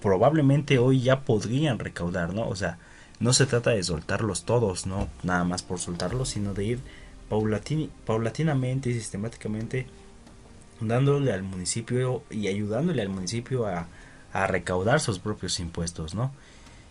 probablemente 0.00 0.78
hoy 0.78 1.00
ya 1.00 1.22
podrían 1.22 1.80
recaudar, 1.80 2.34
¿no? 2.34 2.48
O 2.48 2.54
sea, 2.54 2.78
no 3.18 3.32
se 3.32 3.46
trata 3.46 3.70
de 3.70 3.82
soltarlos 3.82 4.44
todos, 4.44 4.86
no 4.86 5.08
nada 5.24 5.42
más 5.42 5.64
por 5.64 5.80
soltarlos, 5.80 6.28
sino 6.28 6.54
de 6.54 6.64
ir 6.64 6.80
paulatinamente 7.28 8.90
y 8.90 8.94
sistemáticamente 8.94 9.86
dándole 10.80 11.32
al 11.32 11.42
municipio 11.42 12.22
y 12.30 12.46
ayudándole 12.46 13.02
al 13.02 13.08
municipio 13.08 13.66
a, 13.66 13.88
a 14.32 14.46
recaudar 14.46 15.00
sus 15.00 15.18
propios 15.18 15.58
impuestos, 15.58 16.14
¿no? 16.14 16.32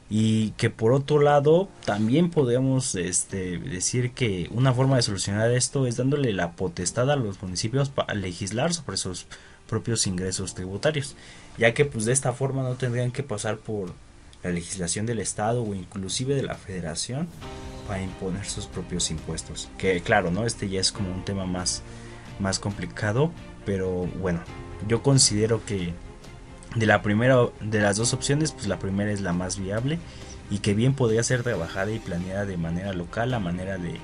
Y 0.10 0.52
que 0.52 0.70
por 0.70 0.94
otro 0.94 1.20
lado 1.20 1.68
también 1.84 2.30
podemos 2.30 2.96
este, 2.96 3.58
decir 3.58 4.12
que 4.12 4.48
una 4.52 4.74
forma 4.74 4.96
de 4.96 5.02
solucionar 5.02 5.52
esto 5.52 5.86
es 5.86 5.98
dándole 5.98 6.32
la 6.32 6.54
potestad 6.54 7.12
a 7.12 7.18
los 7.18 7.42
municipios 7.42 7.90
para 7.90 8.14
legislar 8.14 8.74
sobre 8.74 8.96
sus 8.96 9.26
propios 9.68 10.08
ingresos 10.08 10.54
tributarios, 10.54 11.16
ya 11.58 11.74
que 11.74 11.86
pues 11.86 12.06
de 12.06 12.14
esta 12.14 12.32
forma 12.32 12.64
no 12.64 12.76
tendrían 12.76 13.12
que 13.12 13.24
pasar 13.24 13.58
por 13.58 13.94
la 14.44 14.52
legislación 14.52 15.06
del 15.06 15.20
Estado 15.20 15.62
o 15.64 15.76
inclusive 15.76 16.36
de 16.36 16.44
la 16.44 16.56
Federación 16.56 17.28
para 17.88 18.02
imponer 18.02 18.46
sus 18.46 18.66
propios 18.66 19.12
impuestos. 19.12 19.70
Que 19.78 20.02
claro, 20.02 20.32
¿no? 20.32 20.46
Este 20.46 20.70
ya 20.70 20.80
es 20.80 20.92
como 20.92 21.12
un 21.12 21.26
tema 21.26 21.46
más, 21.46 21.82
más 22.40 22.60
complicado, 22.60 23.32
pero 23.66 24.08
bueno, 24.22 24.40
yo 24.88 25.04
considero 25.04 25.66
que 25.66 25.94
de 26.78 26.86
la 26.86 27.02
primera 27.02 27.38
de 27.60 27.80
las 27.80 27.98
dos 27.98 28.14
opciones, 28.14 28.52
pues 28.52 28.68
la 28.68 28.80
primera 28.80 29.12
es 29.12 29.22
la 29.22 29.34
más 29.34 29.60
viable 29.60 30.00
y 30.50 30.60
que 30.60 30.74
bien 30.74 30.94
podría 30.94 31.24
ser 31.24 31.44
trabajada 31.44 31.92
y 31.92 32.00
planeada 32.00 32.46
de 32.46 32.58
manera 32.58 32.94
local 32.94 33.34
a 33.34 33.40
manera 33.40 33.78
de, 33.78 34.00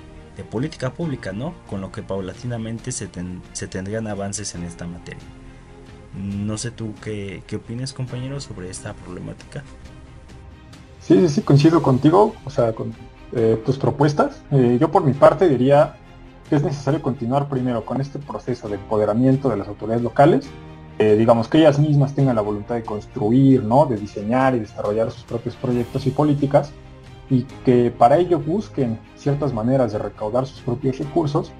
política 0.50 0.94
pública, 0.94 1.32
¿no? 1.32 1.54
Con 1.70 1.80
lo 1.80 1.92
que 1.92 2.02
paulatinamente 2.02 2.92
se, 2.92 3.08
se 3.54 3.68
tendrían 3.68 4.08
avances 4.08 4.56
en 4.56 4.64
esta 4.64 4.86
materia. 4.86 5.22
No 6.16 6.58
sé 6.58 6.72
tú 6.72 6.94
qué, 7.04 7.44
qué 7.48 7.58
opinas, 7.58 7.94
compañero, 7.94 8.42
sobre 8.42 8.70
esta 8.70 8.94
problemática. 8.94 9.64
Sí, 11.00 11.20
sí, 11.20 11.30
sí, 11.30 11.42
coincido 11.42 11.82
contigo, 11.84 12.36
o 12.46 12.50
sea, 12.50 12.74
con 12.74 12.94
eh, 13.32 13.62
tus 13.64 13.78
propuestas. 13.78 14.42
Eh, 14.52 14.78
yo 14.82 14.92
por 14.92 15.04
mi 15.04 15.14
parte 15.14 15.48
diría 15.48 15.98
que 16.50 16.56
es 16.56 16.64
necesario 16.64 17.02
continuar 17.02 17.48
primero 17.48 17.86
con 17.86 18.02
este 18.02 18.20
proceso 18.20 18.68
de 18.68 18.76
empoderamiento 18.76 19.50
de 19.50 19.58
las 19.58 19.68
autoridades 19.68 20.04
locales 20.04 20.50
eh, 21.00 21.16
digamos, 21.16 21.48
que 21.48 21.58
ellas 21.60 21.80
mismas 21.80 22.14
tengan 22.14 22.36
la 22.36 22.42
voluntad 22.42 22.76
de 22.76 22.84
construir, 22.84 23.64
¿no? 23.64 23.86
de 23.86 23.98
diseñar 23.98 24.56
y 24.56 24.60
desarrollar 24.60 25.12
sus 25.12 25.24
propios 25.24 25.56
proyectos 25.56 26.06
y 26.06 26.12
políticas, 26.12 26.72
y 27.30 27.44
que 27.66 27.92
para 27.92 28.18
ello 28.18 28.40
busquen 28.40 29.00
ciertas 29.16 29.54
maneras 29.54 29.94
de 29.94 30.00
recaudar 30.00 30.46
sus 30.46 30.62
propios 30.62 31.00
recursos 31.00 31.52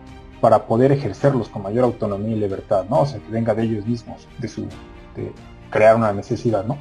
para 0.42 0.68
poder 0.68 0.92
ejercerlos 0.92 1.48
con 1.50 1.64
mayor 1.64 1.86
autonomía 1.86 2.36
y 2.36 2.40
libertad, 2.40 2.86
¿no? 2.90 3.02
O 3.02 3.06
sea, 3.06 3.20
que 3.20 3.32
venga 3.32 3.56
de 3.56 3.64
ellos 3.64 3.86
mismos, 3.86 4.28
de 4.40 4.48
su 4.48 4.68
crear 5.70 5.96
una 5.96 6.12
necesidad, 6.12 6.66
¿no? 6.66 6.78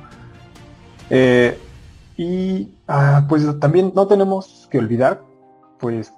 Eh, 1.08 1.58
y 2.16 2.74
ah, 2.88 3.24
pues 3.28 3.46
también 3.60 3.92
no 3.94 4.06
tenemos 4.06 4.68
que 4.70 4.78
olvidar, 4.78 5.22
pues, 5.78 6.12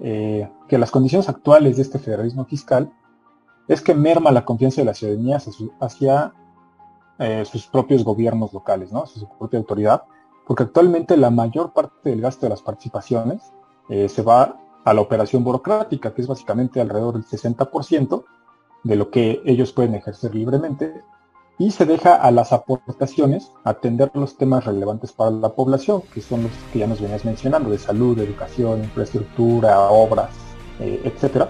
eh, 0.00 0.48
que 0.68 0.78
las 0.78 0.90
condiciones 0.90 1.28
actuales 1.28 1.76
de 1.76 1.82
este 1.82 1.98
federalismo 1.98 2.44
fiscal 2.44 2.92
es 3.68 3.80
que 3.80 3.94
merma 3.94 4.30
la 4.30 4.44
confianza 4.44 4.80
de 4.80 4.86
la 4.86 4.94
ciudadanía 4.94 5.38
hacia, 5.80 6.32
eh, 7.18 7.44
sus 7.44 7.66
propios 7.66 8.04
gobiernos 8.04 8.52
locales, 8.52 8.92
¿no? 8.92 9.04
hacia 9.04 9.20
su 9.20 9.28
propia 9.38 9.58
autoridad, 9.58 10.02
porque 10.46 10.64
actualmente 10.64 11.16
la 11.16 11.30
mayor 11.30 11.72
parte 11.72 12.10
del 12.10 12.20
gasto 12.20 12.46
de 12.46 12.50
las 12.50 12.62
participaciones 12.62 13.52
eh, 13.88 14.08
se 14.08 14.22
va 14.22 14.60
a 14.84 14.92
la 14.92 15.00
operación 15.00 15.44
burocrática, 15.44 16.12
que 16.12 16.22
es 16.22 16.28
básicamente 16.28 16.80
alrededor 16.80 17.14
del 17.14 17.24
60% 17.24 18.24
de 18.82 18.96
lo 18.96 19.10
que 19.10 19.40
ellos 19.46 19.72
pueden 19.72 19.94
ejercer 19.94 20.34
libremente, 20.34 21.02
y 21.58 21.70
se 21.70 21.86
deja 21.86 22.16
a 22.16 22.30
las 22.30 22.52
aportaciones 22.52 23.52
atender 23.62 24.10
los 24.14 24.36
temas 24.36 24.64
relevantes 24.64 25.12
para 25.12 25.30
la 25.30 25.50
población, 25.50 26.02
que 26.12 26.20
son 26.20 26.42
los 26.42 26.52
que 26.72 26.80
ya 26.80 26.86
nos 26.86 27.00
venías 27.00 27.24
mencionando, 27.24 27.70
de 27.70 27.78
salud, 27.78 28.18
educación, 28.18 28.80
infraestructura, 28.80 29.80
obras, 29.88 30.30
eh, 30.80 31.00
etcétera, 31.04 31.48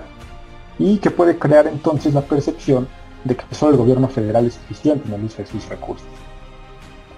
y 0.78 0.98
que 0.98 1.10
puede 1.10 1.38
crear 1.38 1.66
entonces 1.66 2.14
la 2.14 2.22
percepción 2.22 2.88
de 3.24 3.36
que 3.36 3.54
solo 3.54 3.72
el 3.72 3.78
gobierno 3.78 4.08
federal 4.08 4.46
es 4.46 4.56
eficiente 4.56 5.08
en 5.08 5.14
el 5.14 5.24
uso 5.24 5.38
de 5.38 5.46
sus 5.46 5.68
recursos. 5.68 6.06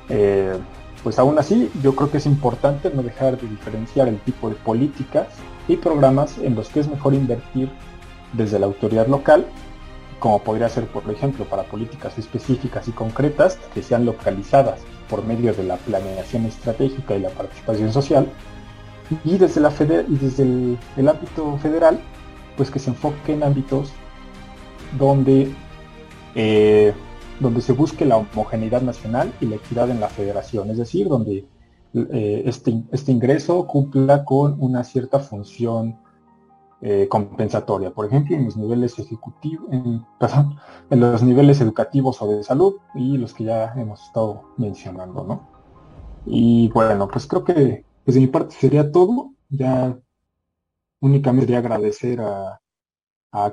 Eh, 0.08 0.56
pues 1.02 1.18
aún 1.18 1.38
así, 1.38 1.70
yo 1.82 1.94
creo 1.94 2.10
que 2.10 2.18
es 2.18 2.26
importante 2.26 2.90
no 2.90 3.02
dejar 3.02 3.40
de 3.40 3.48
diferenciar 3.48 4.08
el 4.08 4.18
tipo 4.20 4.48
de 4.48 4.56
políticas 4.56 5.28
y 5.68 5.76
programas 5.76 6.38
en 6.38 6.54
los 6.54 6.68
que 6.68 6.80
es 6.80 6.88
mejor 6.88 7.14
invertir 7.14 7.70
desde 8.32 8.58
la 8.58 8.66
autoridad 8.66 9.06
local, 9.06 9.46
como 10.18 10.42
podría 10.42 10.68
ser, 10.68 10.86
por 10.86 11.08
ejemplo, 11.10 11.44
para 11.44 11.64
políticas 11.64 12.18
específicas 12.18 12.88
y 12.88 12.92
concretas 12.92 13.58
que 13.74 13.82
sean 13.82 14.04
localizadas 14.04 14.80
por 15.08 15.24
medio 15.24 15.52
de 15.54 15.64
la 15.64 15.76
planeación 15.76 16.46
estratégica 16.46 17.14
y 17.14 17.20
la 17.20 17.30
participación 17.30 17.92
social, 17.92 18.28
y 19.24 19.38
desde, 19.38 19.60
la 19.60 19.70
y 20.08 20.16
desde 20.16 20.42
el 20.96 21.08
ámbito 21.08 21.56
federal 21.58 22.00
pues 22.56 22.70
que 22.70 22.78
se 22.78 22.90
enfoque 22.90 23.32
en 23.32 23.42
ámbitos 23.42 23.92
donde, 24.98 25.52
eh, 26.34 26.92
donde 27.40 27.60
se 27.60 27.72
busque 27.72 28.04
la 28.04 28.16
homogeneidad 28.16 28.82
nacional 28.82 29.32
y 29.40 29.46
la 29.46 29.56
equidad 29.56 29.90
en 29.90 30.00
la 30.00 30.08
federación, 30.08 30.70
es 30.70 30.78
decir, 30.78 31.08
donde 31.08 31.46
eh, 31.94 32.42
este, 32.46 32.82
este, 32.92 33.12
ingreso 33.12 33.66
cumpla 33.66 34.24
con 34.24 34.56
una 34.60 34.84
cierta 34.84 35.18
función 35.18 35.98
eh, 36.82 37.08
compensatoria, 37.08 37.90
por 37.90 38.06
ejemplo, 38.06 38.36
en 38.36 38.44
los 38.44 38.56
niveles 38.56 38.98
ejecutivos, 38.98 39.66
en, 39.72 40.04
en 40.90 41.00
los 41.00 41.22
niveles 41.22 41.60
educativos 41.60 42.20
o 42.20 42.28
de 42.28 42.42
salud 42.42 42.74
y 42.94 43.16
los 43.16 43.32
que 43.32 43.44
ya 43.44 43.72
hemos 43.76 44.02
estado 44.02 44.42
mencionando, 44.58 45.24
¿no? 45.24 45.56
Y 46.26 46.68
bueno, 46.68 47.08
pues 47.08 47.26
creo 47.26 47.44
que 47.44 47.84
desde 48.04 48.20
mi 48.20 48.26
parte 48.26 48.54
sería 48.54 48.90
todo. 48.90 49.32
Ya 49.48 49.96
únicamente 51.00 51.46
quería 51.46 51.58
agradecer 51.58 52.20
a, 52.20 52.60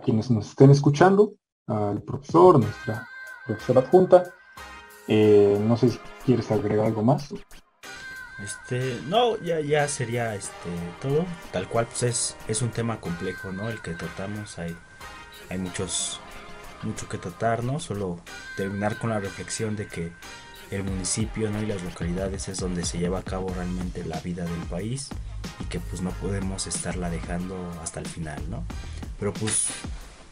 quienes 0.02 0.32
nos 0.32 0.48
estén 0.48 0.72
escuchando, 0.72 1.34
al 1.68 2.02
profesor, 2.04 2.58
nuestra 2.58 3.06
profesora 3.46 3.82
adjunta. 3.82 4.34
Eh, 5.10 5.60
no 5.62 5.76
sé 5.76 5.90
si 5.90 6.00
quieres 6.26 6.50
agregar 6.52 6.86
algo 6.86 7.04
más. 7.04 7.34
Este, 8.42 9.02
no, 9.08 9.38
ya, 9.42 9.60
ya 9.60 9.86
sería 9.90 10.36
este 10.36 10.70
todo. 11.02 11.26
Tal 11.52 11.68
cual, 11.68 11.88
pues 11.88 12.04
es, 12.04 12.38
es 12.48 12.62
un 12.62 12.70
tema 12.70 13.02
complejo, 13.02 13.52
¿no? 13.52 13.70
El 13.70 13.82
que 13.82 13.92
tratamos, 13.92 14.58
hay, 14.58 14.74
hay 15.50 15.58
muchos, 15.58 16.22
mucho 16.84 17.10
que 17.10 17.18
tratar, 17.18 17.66
¿no? 17.66 17.82
Solo 17.82 18.22
terminar 18.56 18.98
con 18.98 19.10
la 19.10 19.20
reflexión 19.20 19.76
de 19.76 19.88
que 19.88 20.14
el 20.72 20.84
municipio 20.84 21.52
¿no? 21.52 21.62
y 21.62 21.66
las 21.66 21.84
localidades 21.84 22.48
es 22.48 22.60
donde 22.60 22.86
se 22.86 22.98
lleva 22.98 23.20
a 23.20 23.24
cabo 23.24 23.50
realmente 23.50 24.04
la 24.06 24.20
vida 24.22 24.44
del 24.46 24.62
país 24.70 25.10
y 25.60 25.66
que 25.66 25.80
pues 25.80 26.02
no 26.02 26.12
podemos 26.12 26.68
estarla 26.68 27.10
dejando 27.10 27.56
hasta 27.82 28.00
el 28.00 28.08
final, 28.08 28.42
¿no? 28.50 28.64
Pero 29.20 29.34
pues 29.34 29.68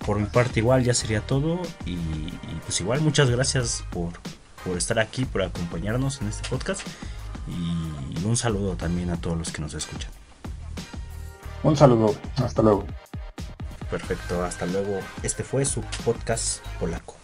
por 0.06 0.19
mi 0.19 0.26
parte 0.26 0.60
igual 0.60 0.84
ya 0.84 0.93
sería 0.93 1.21
todo 1.21 1.62
y, 1.86 1.95
pues 2.65 2.80
igual 2.82 3.02
muchas 3.02 3.30
gracias 3.30 3.84
por, 3.91 4.13
por 4.65 4.78
estar 4.78 5.00
aquí, 5.00 5.26
por 5.26 5.43
acompañarnos 5.43 6.21
en 6.21 6.30
este 6.30 6.47
podcast 6.50 6.82
y 7.47 8.26
un 8.26 8.38
saludo 8.38 8.76
también 8.76 9.10
a 9.10 9.17
todos 9.17 9.38
los 9.38 9.52
que 9.52 9.62
nos 9.62 9.74
escuchan. 9.74 10.12
Un 11.63 11.78
saludo, 11.78 12.15
hasta 12.38 12.62
luego. 12.62 12.86
Perfecto, 13.89 14.43
hasta 14.43 14.65
luego. 14.65 15.00
Este 15.21 15.43
fue 15.43 15.65
su 15.65 15.82
podcast 16.06 16.65
polaco. 16.80 17.21